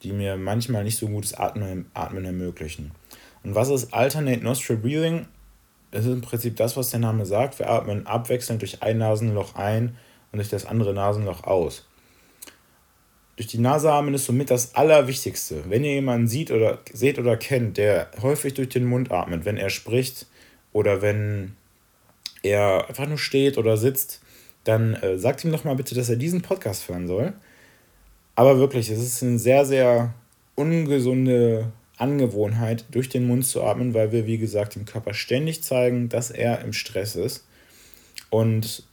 [0.04, 2.92] die mir manchmal nicht so gutes Atmen, Atmen ermöglichen.
[3.44, 5.28] Und was ist Alternate Nostril Breathing?
[5.92, 7.60] Es ist im Prinzip das, was der Name sagt.
[7.60, 9.96] Wir atmen abwechselnd durch ein Nasenloch ein
[10.34, 11.87] und durch das andere Nasenloch aus
[13.38, 15.64] durch die Nase atmen ist somit das Allerwichtigste.
[15.70, 19.58] Wenn ihr jemanden sieht oder seht oder kennt, der häufig durch den Mund atmet, wenn
[19.58, 20.26] er spricht
[20.74, 21.56] oder wenn
[22.42, 24.22] er einfach nur steht oder sitzt,
[24.64, 27.34] dann äh, sagt ihm doch mal bitte, dass er diesen Podcast hören soll.
[28.36, 30.16] Aber wirklich, es ist eine sehr, sehr
[30.56, 36.10] ungesunde Angewohnheit, durch den Mund zu atmen, weil wir, wie gesagt, dem Körper ständig zeigen,
[36.10, 37.46] dass er im Stress ist.
[38.32, 38.84] Und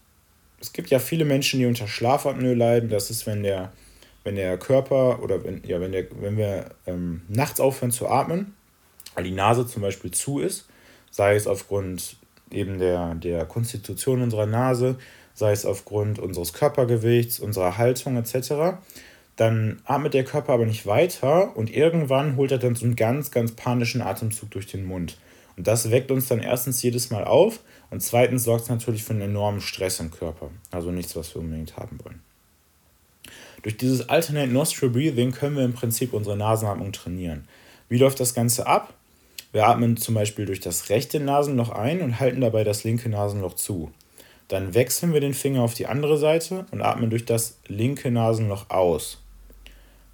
[0.60, 2.90] es gibt ja viele Menschen, die unter Schlafapnoe leiden.
[2.90, 3.72] Das ist, wenn der
[4.24, 8.54] wenn der Körper oder wenn, ja, wenn, der, wenn wir ähm, nachts aufhören zu atmen,
[9.14, 10.66] weil die Nase zum Beispiel zu ist,
[11.10, 12.16] sei es aufgrund
[12.50, 14.96] eben der, der Konstitution unserer Nase,
[15.34, 18.78] sei es aufgrund unseres Körpergewichts, unserer Haltung etc.,
[19.36, 23.32] dann atmet der Körper aber nicht weiter und irgendwann holt er dann so einen ganz,
[23.32, 25.18] ganz panischen Atemzug durch den Mund.
[25.56, 27.60] Und das weckt uns dann erstens jedes Mal auf
[27.90, 30.50] und zweitens sorgt es natürlich für einen enormen Stress im Körper.
[30.70, 32.20] Also nichts, was wir unbedingt haben wollen.
[33.64, 37.48] Durch dieses Alternate Nostril Breathing können wir im Prinzip unsere Nasenatmung trainieren.
[37.88, 38.92] Wie läuft das Ganze ab?
[39.52, 43.54] Wir atmen zum Beispiel durch das rechte Nasenloch ein und halten dabei das linke Nasenloch
[43.54, 43.90] zu.
[44.48, 48.68] Dann wechseln wir den Finger auf die andere Seite und atmen durch das linke Nasenloch
[48.68, 49.22] aus.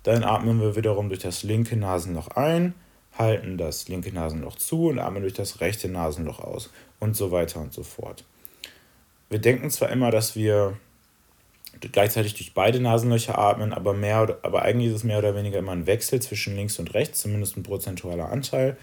[0.04, 2.74] Dann atmen wir wiederum durch das linke Nasenloch ein,
[3.18, 7.60] halten das linke Nasenloch zu und atmen durch das rechte Nasenloch aus und so weiter
[7.60, 8.22] und so fort.
[9.28, 10.76] Wir denken zwar immer, dass wir
[11.80, 15.72] gleichzeitig durch beide Nasenlöcher atmen, aber, mehr, aber eigentlich ist es mehr oder weniger immer
[15.72, 18.76] ein Wechsel zwischen links und rechts, zumindest ein prozentualer Anteil.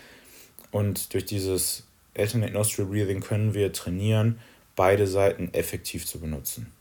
[0.72, 4.40] Und durch dieses Alternate Nostril Breathing können wir trainieren,
[4.76, 6.72] beide Seiten effektiv zu benutzen.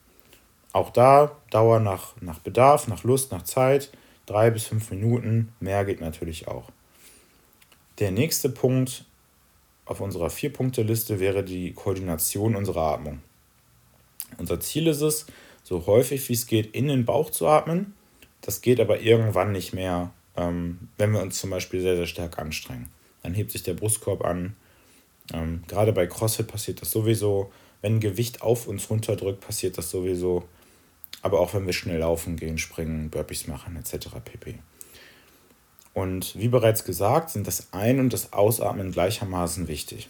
[0.72, 3.90] Auch da Dauer nach, nach Bedarf, nach Lust, nach Zeit,
[4.26, 6.70] drei bis fünf Minuten, mehr geht natürlich auch.
[7.98, 9.04] Der nächste Punkt
[9.86, 13.20] auf unserer Vier-Punkte-Liste wäre die Koordination unserer Atmung.
[14.36, 15.26] Unser Ziel ist es,
[15.66, 17.94] so häufig wie es geht, in den Bauch zu atmen.
[18.40, 22.38] Das geht aber irgendwann nicht mehr, ähm, wenn wir uns zum Beispiel sehr, sehr stark
[22.38, 22.88] anstrengen.
[23.24, 24.54] Dann hebt sich der Brustkorb an.
[25.34, 27.50] Ähm, gerade bei CrossFit passiert das sowieso.
[27.82, 30.44] Wenn Gewicht auf uns runterdrückt, passiert das sowieso.
[31.20, 34.06] Aber auch wenn wir schnell laufen gehen, springen, Burpees machen etc.
[34.24, 34.60] pp.
[35.94, 40.08] Und wie bereits gesagt, sind das Ein- und das Ausatmen gleichermaßen wichtig.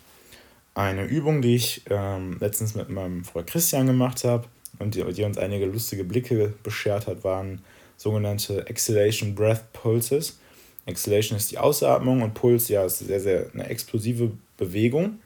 [0.75, 4.47] Eine Übung, die ich ähm, letztens mit meinem Freund Christian gemacht habe,
[4.79, 7.63] und die, die uns einige lustige Blicke beschert hat, waren
[7.97, 10.39] sogenannte Exhalation Breath Pulses.
[10.87, 15.19] Exhalation ist die Ausatmung und Puls ja ist sehr, sehr eine explosive Bewegung.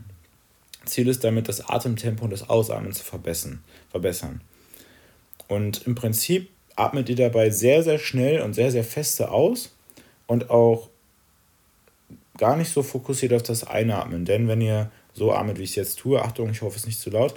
[0.87, 3.63] Ziel ist damit, das Atemtempo und das Ausatmen zu verbessern.
[3.91, 4.41] verbessern.
[5.49, 9.75] Und im Prinzip atmet ihr dabei sehr, sehr schnell und sehr, sehr feste aus
[10.27, 10.89] und auch
[12.39, 14.25] gar nicht so fokussiert auf das Einatmen.
[14.25, 16.87] Denn wenn ihr so atmet, wie ich es jetzt tue, Achtung, ich hoffe, es ist
[16.87, 17.35] nicht zu laut,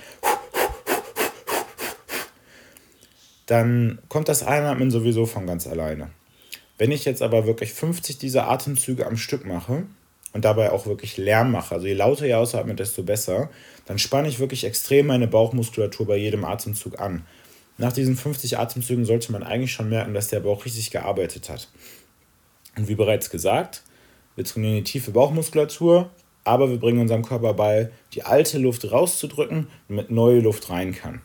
[3.45, 6.09] dann kommt das Einatmen sowieso von ganz alleine.
[6.77, 9.83] Wenn ich jetzt aber wirklich 50 dieser Atemzüge am Stück mache
[10.33, 13.49] und dabei auch wirklich Lärm mache, also je lauter ihr ausatmet, desto besser,
[13.85, 17.25] dann spanne ich wirklich extrem meine Bauchmuskulatur bei jedem Atemzug an.
[17.77, 21.69] Nach diesen 50 Atemzügen sollte man eigentlich schon merken, dass der Bauch richtig gearbeitet hat.
[22.77, 23.83] Und wie bereits gesagt,
[24.35, 26.09] wir trainieren die tiefe Bauchmuskulatur,
[26.43, 31.21] aber wir bringen unserem Körper bei, die alte Luft rauszudrücken, damit neue Luft rein kann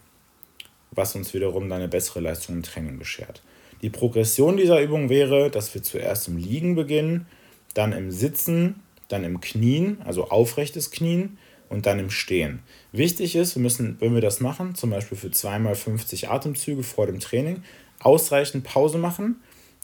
[0.98, 3.40] was uns wiederum dann eine bessere Leistung im Training beschert.
[3.80, 7.26] Die Progression dieser Übung wäre, dass wir zuerst im Liegen beginnen,
[7.74, 12.58] dann im Sitzen, dann im Knien, also aufrechtes Knien und dann im Stehen.
[12.90, 17.06] Wichtig ist, wir müssen, wenn wir das machen, zum Beispiel für zweimal 50 Atemzüge vor
[17.06, 17.62] dem Training,
[18.00, 19.37] ausreichend Pause machen,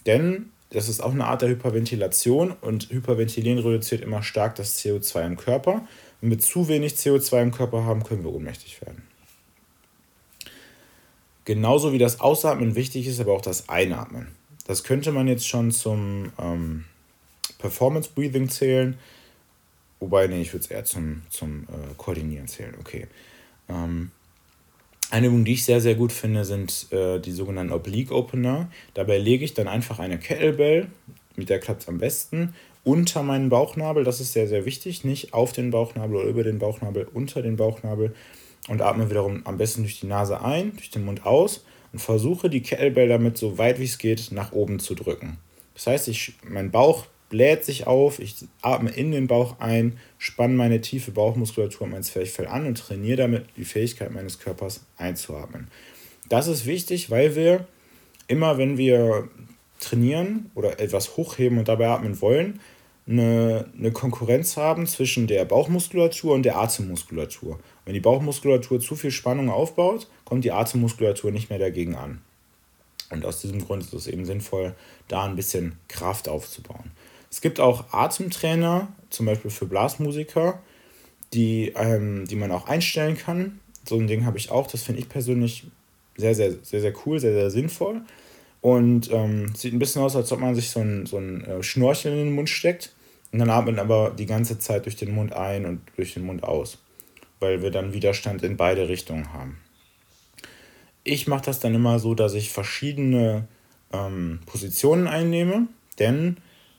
[0.06, 5.24] denn das ist auch eine Art der Hyperventilation und Hyperventilieren reduziert immer stark das CO2
[5.24, 5.86] im Körper.
[6.20, 9.13] Wenn wir zu wenig CO2 im Körper haben, können wir ohnmächtig werden.
[11.44, 14.28] Genauso wie das Ausatmen wichtig ist, aber auch das Einatmen.
[14.66, 16.84] Das könnte man jetzt schon zum ähm,
[17.58, 18.96] Performance Breathing zählen.
[20.00, 22.74] Wobei, nee, ich würde es eher zum, zum äh, Koordinieren zählen.
[22.80, 23.06] Okay.
[23.68, 24.10] Ähm,
[25.10, 28.70] eine Übung, die ich sehr, sehr gut finde, sind äh, die sogenannten Oblique Opener.
[28.94, 30.88] Dabei lege ich dann einfach eine Kettlebell,
[31.36, 32.54] mit der klappt es am besten,
[32.84, 34.04] unter meinen Bauchnabel.
[34.04, 35.04] Das ist sehr, sehr wichtig.
[35.04, 38.14] Nicht auf den Bauchnabel oder über den Bauchnabel, unter den Bauchnabel
[38.68, 42.50] und atme wiederum am besten durch die Nase ein, durch den Mund aus und versuche
[42.50, 45.38] die Kettlebell damit so weit wie es geht nach oben zu drücken.
[45.74, 50.54] Das heißt, ich, mein Bauch bläht sich auf, ich atme in den Bauch ein, spanne
[50.54, 55.68] meine tiefe Bauchmuskulatur und mein Zwerchfell an und trainiere damit die Fähigkeit meines Körpers einzuatmen.
[56.28, 57.66] Das ist wichtig, weil wir
[58.28, 59.28] immer, wenn wir
[59.80, 62.60] trainieren oder etwas hochheben und dabei atmen wollen,
[63.06, 67.58] eine, eine Konkurrenz haben zwischen der Bauchmuskulatur und der Atemmuskulatur.
[67.84, 72.20] Wenn die Bauchmuskulatur zu viel Spannung aufbaut, kommt die Atemmuskulatur nicht mehr dagegen an.
[73.10, 74.74] Und aus diesem Grund ist es eben sinnvoll,
[75.08, 76.90] da ein bisschen Kraft aufzubauen.
[77.30, 80.60] Es gibt auch Atemtrainer, zum Beispiel für Blasmusiker,
[81.32, 83.60] die, ähm, die man auch einstellen kann.
[83.86, 85.64] So ein Ding habe ich auch, das finde ich persönlich
[86.16, 88.02] sehr, sehr, sehr, sehr cool, sehr, sehr sinnvoll.
[88.60, 91.62] Und ähm, sieht ein bisschen aus, als ob man sich so ein, so ein äh,
[91.62, 92.94] Schnorchel in den Mund steckt.
[93.30, 96.24] Und dann atmet man aber die ganze Zeit durch den Mund ein und durch den
[96.24, 96.78] Mund aus.
[97.44, 99.58] Weil wir dann Widerstand in beide Richtungen haben.
[101.02, 103.46] Ich mache das dann immer so, dass ich verschiedene
[103.92, 105.68] ähm, Positionen einnehme.
[105.98, 106.38] Denn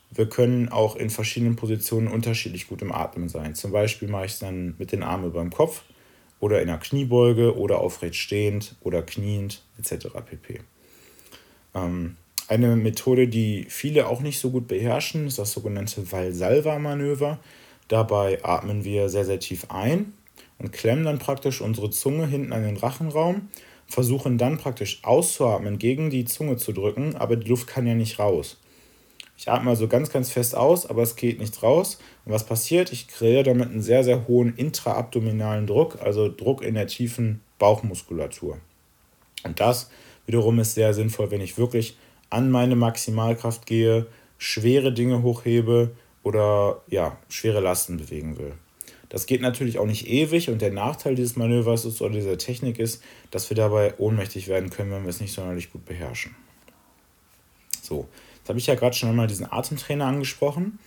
[0.10, 3.54] wir können auch in verschiedenen Positionen unterschiedlich gut im Atmen sein.
[3.54, 5.84] Zum Beispiel mache ich es dann mit den Armen über dem Kopf
[6.40, 10.08] oder in der Kniebeuge oder aufrecht stehend oder kniend etc.
[10.26, 10.62] pp.
[11.76, 17.38] Ähm, eine Methode, die viele auch nicht so gut beherrschen, ist das sogenannte Valsalva-Manöver.
[17.88, 20.14] Dabei atmen wir sehr, sehr tief ein
[20.60, 23.50] und klemmen dann praktisch unsere Zunge hinten an den Rachenraum,
[23.88, 28.20] versuchen dann praktisch auszuatmen, gegen die Zunge zu drücken, aber die Luft kann ja nicht
[28.20, 28.58] raus.
[29.38, 32.00] Ich atme also ganz, ganz fest aus, aber es geht nicht raus.
[32.24, 32.94] Und was passiert?
[32.94, 38.60] Ich kreiere damit einen sehr, sehr hohen intraabdominalen Druck, also Druck in der tiefen Bauchmuskulatur.
[39.44, 39.90] Und das
[40.26, 41.98] wiederum ist sehr sinnvoll, wenn ich wirklich
[42.30, 45.92] an meine Maximalkraft gehe, schwere Dinge hochhebe
[46.24, 48.54] oder ja, schwere Lasten bewegen will.
[49.16, 52.80] Das geht natürlich auch nicht ewig und der Nachteil dieses Manövers ist oder dieser Technik
[52.80, 53.02] ist,
[53.32, 56.36] dass wir dabei ohnmächtig werden können, wenn wir es nicht sonderlich gut beherrschen.
[57.82, 60.80] So, jetzt habe ich ja gerade schon einmal diesen Atemtrainer angesprochen.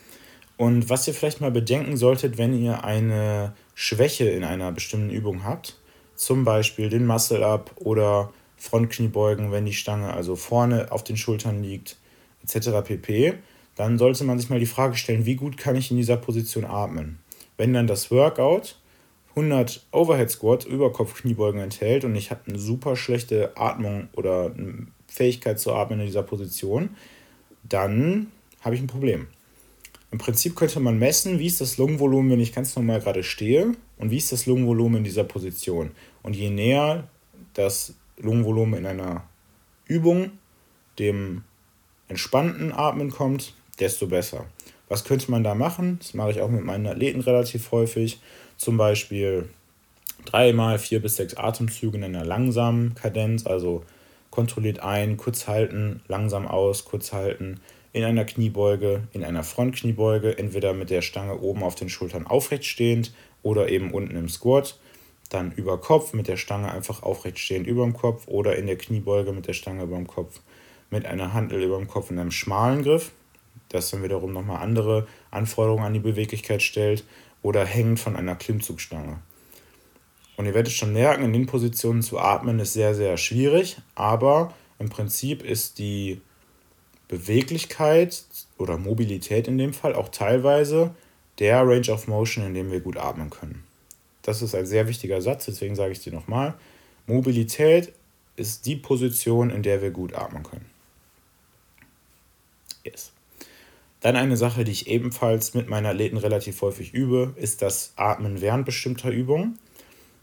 [0.58, 5.44] Und was ihr vielleicht mal bedenken solltet, wenn ihr eine Schwäche in einer bestimmten Übung
[5.44, 5.78] habt,
[6.14, 11.96] zum Beispiel den Muscle-Up oder Frontkniebeugen, wenn die Stange also vorne auf den Schultern liegt,
[12.42, 12.82] etc.
[12.84, 13.38] pp.,
[13.74, 16.66] dann sollte man sich mal die Frage stellen, wie gut kann ich in dieser Position
[16.66, 17.20] atmen?
[17.58, 18.76] Wenn dann das Workout
[19.30, 25.60] 100 Overhead Squats, Überkopfkniebeugen enthält und ich habe eine super schlechte Atmung oder eine Fähigkeit
[25.60, 26.90] zu atmen in dieser Position,
[27.62, 28.28] dann
[28.62, 29.28] habe ich ein Problem.
[30.10, 33.72] Im Prinzip könnte man messen, wie ist das Lungenvolumen, wenn ich ganz normal gerade stehe
[33.98, 35.90] und wie ist das Lungenvolumen in dieser Position.
[36.22, 37.08] Und je näher
[37.54, 39.24] das Lungenvolumen in einer
[39.86, 40.32] Übung
[40.98, 41.42] dem
[42.08, 44.46] entspannten Atmen kommt, desto besser.
[44.88, 45.98] Was könnte man da machen?
[46.00, 48.20] Das mache ich auch mit meinen Athleten relativ häufig.
[48.56, 49.48] Zum Beispiel
[50.24, 53.84] dreimal vier bis sechs Atemzüge in einer langsamen Kadenz, also
[54.30, 57.60] kontrolliert ein, kurz halten, langsam aus, kurz halten,
[57.92, 62.64] in einer Kniebeuge, in einer Frontkniebeuge, entweder mit der Stange oben auf den Schultern aufrecht
[62.64, 63.12] stehend
[63.42, 64.78] oder eben unten im Squat.
[65.30, 68.76] Dann über Kopf mit der Stange einfach aufrecht stehend über dem Kopf oder in der
[68.76, 70.40] Kniebeuge mit der Stange über dem Kopf
[70.90, 73.12] mit einer Handel über dem Kopf in einem schmalen Griff,
[73.68, 77.04] das dann wiederum nochmal andere Anforderungen an die Beweglichkeit stellt,
[77.42, 79.20] oder hängend von einer Klimmzugstange.
[80.36, 84.54] Und ihr werdet schon merken, in den Positionen zu atmen ist sehr, sehr schwierig, aber
[84.78, 86.20] im Prinzip ist die
[87.08, 88.22] Beweglichkeit
[88.58, 90.94] oder Mobilität in dem Fall auch teilweise
[91.38, 93.64] der Range of Motion, in dem wir gut atmen können.
[94.22, 96.54] Das ist ein sehr wichtiger Satz, deswegen sage ich dir nochmal.
[97.06, 97.92] Mobilität
[98.36, 100.66] ist die Position, in der wir gut atmen können.
[102.84, 103.12] Yes.
[104.00, 108.40] Dann eine Sache, die ich ebenfalls mit meinen Athleten relativ häufig übe, ist das Atmen
[108.40, 109.58] während bestimmter Übungen.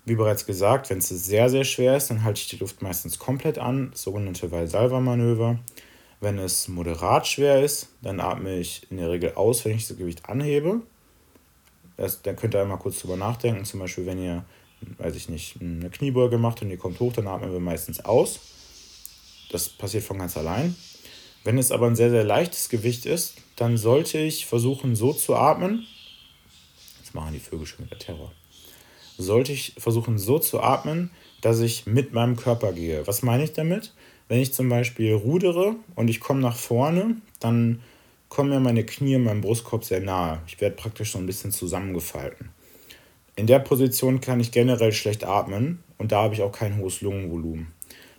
[0.06, 3.20] Wie bereits gesagt, wenn es sehr, sehr schwer ist, dann halte ich die Luft meistens
[3.20, 5.60] komplett an, sogenannte Valsalva-Manöver.
[6.22, 9.98] Wenn es moderat schwer ist, dann atme ich in der Regel aus, wenn ich das
[9.98, 10.82] Gewicht anhebe.
[11.98, 13.66] Das, dann könnt ihr einmal kurz drüber nachdenken.
[13.66, 14.46] Zum Beispiel, wenn ihr,
[15.00, 18.40] weiß ich nicht, eine Kniebeuge macht und ihr kommt hoch, dann atmen wir meistens aus.
[19.52, 20.76] Das passiert von ganz allein.
[21.46, 25.36] Wenn es aber ein sehr, sehr leichtes Gewicht ist, dann sollte ich versuchen, so zu
[25.36, 25.86] atmen.
[26.98, 28.32] Jetzt machen die Vögel schon wieder Terror.
[29.20, 33.06] Sollte ich versuchen, so zu atmen, dass ich mit meinem Körper gehe.
[33.06, 33.94] Was meine ich damit?
[34.28, 37.80] Wenn ich zum Beispiel rudere und ich komme nach vorne, dann
[38.28, 40.42] kommen mir meine Knie meinem Brustkorb sehr nahe.
[40.48, 42.50] Ich werde praktisch so ein bisschen zusammengefalten.
[43.36, 47.02] In der Position kann ich generell schlecht atmen und da habe ich auch kein hohes
[47.02, 47.68] Lungenvolumen.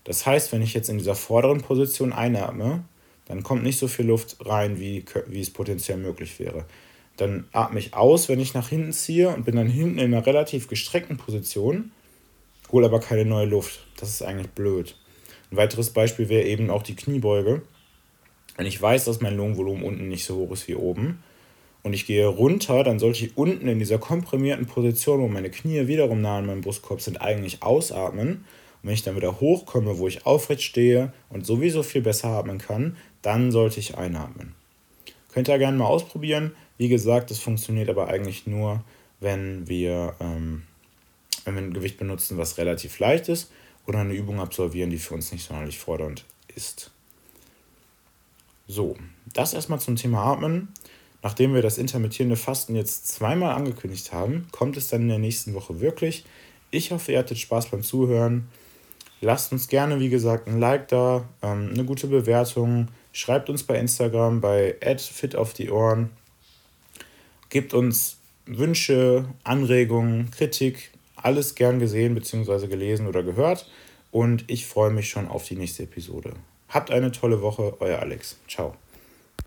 [0.04, 2.84] Das heißt, wenn ich jetzt in dieser vorderen Position einatme,
[3.26, 6.64] dann kommt nicht so viel Luft rein, wie, wie es potenziell möglich wäre.
[7.16, 10.26] Dann atme ich aus, wenn ich nach hinten ziehe und bin dann hinten in einer
[10.26, 11.90] relativ gestreckten Position,
[12.70, 13.80] hole aber keine neue Luft.
[13.98, 14.96] Das ist eigentlich blöd.
[15.50, 17.62] Ein weiteres Beispiel wäre eben auch die Kniebeuge.
[18.56, 21.22] Wenn ich weiß, dass mein Lungenvolumen unten nicht so hoch ist wie oben
[21.82, 25.86] und ich gehe runter, dann sollte ich unten in dieser komprimierten Position, wo meine Knie
[25.88, 28.44] wiederum nah an meinem Brustkorb sind, eigentlich ausatmen
[28.86, 32.96] wenn ich dann wieder hochkomme, wo ich aufrecht stehe und sowieso viel besser atmen kann,
[33.20, 34.54] dann sollte ich einatmen.
[35.32, 36.54] Könnt ihr gerne mal ausprobieren.
[36.78, 38.84] Wie gesagt, das funktioniert aber eigentlich nur,
[39.18, 40.62] wenn wir, ähm,
[41.44, 43.50] wenn wir ein Gewicht benutzen, was relativ leicht ist
[43.88, 46.24] oder eine Übung absolvieren, die für uns nicht sonderlich fordernd
[46.54, 46.92] ist.
[48.68, 48.96] So,
[49.32, 50.68] das erstmal zum Thema Atmen.
[51.24, 55.54] Nachdem wir das intermittierende Fasten jetzt zweimal angekündigt haben, kommt es dann in der nächsten
[55.54, 56.24] Woche wirklich.
[56.70, 58.46] Ich hoffe, ihr hattet Spaß beim Zuhören.
[59.20, 62.88] Lasst uns gerne, wie gesagt, ein Like da, ähm, eine gute Bewertung.
[63.12, 66.10] Schreibt uns bei Instagram bei fit auf die Ohren.
[67.48, 72.66] Gebt uns Wünsche, Anregungen, Kritik, alles gern gesehen bzw.
[72.66, 73.68] gelesen oder gehört.
[74.10, 76.34] Und ich freue mich schon auf die nächste Episode.
[76.68, 78.36] Habt eine tolle Woche, euer Alex.
[78.48, 78.74] Ciao.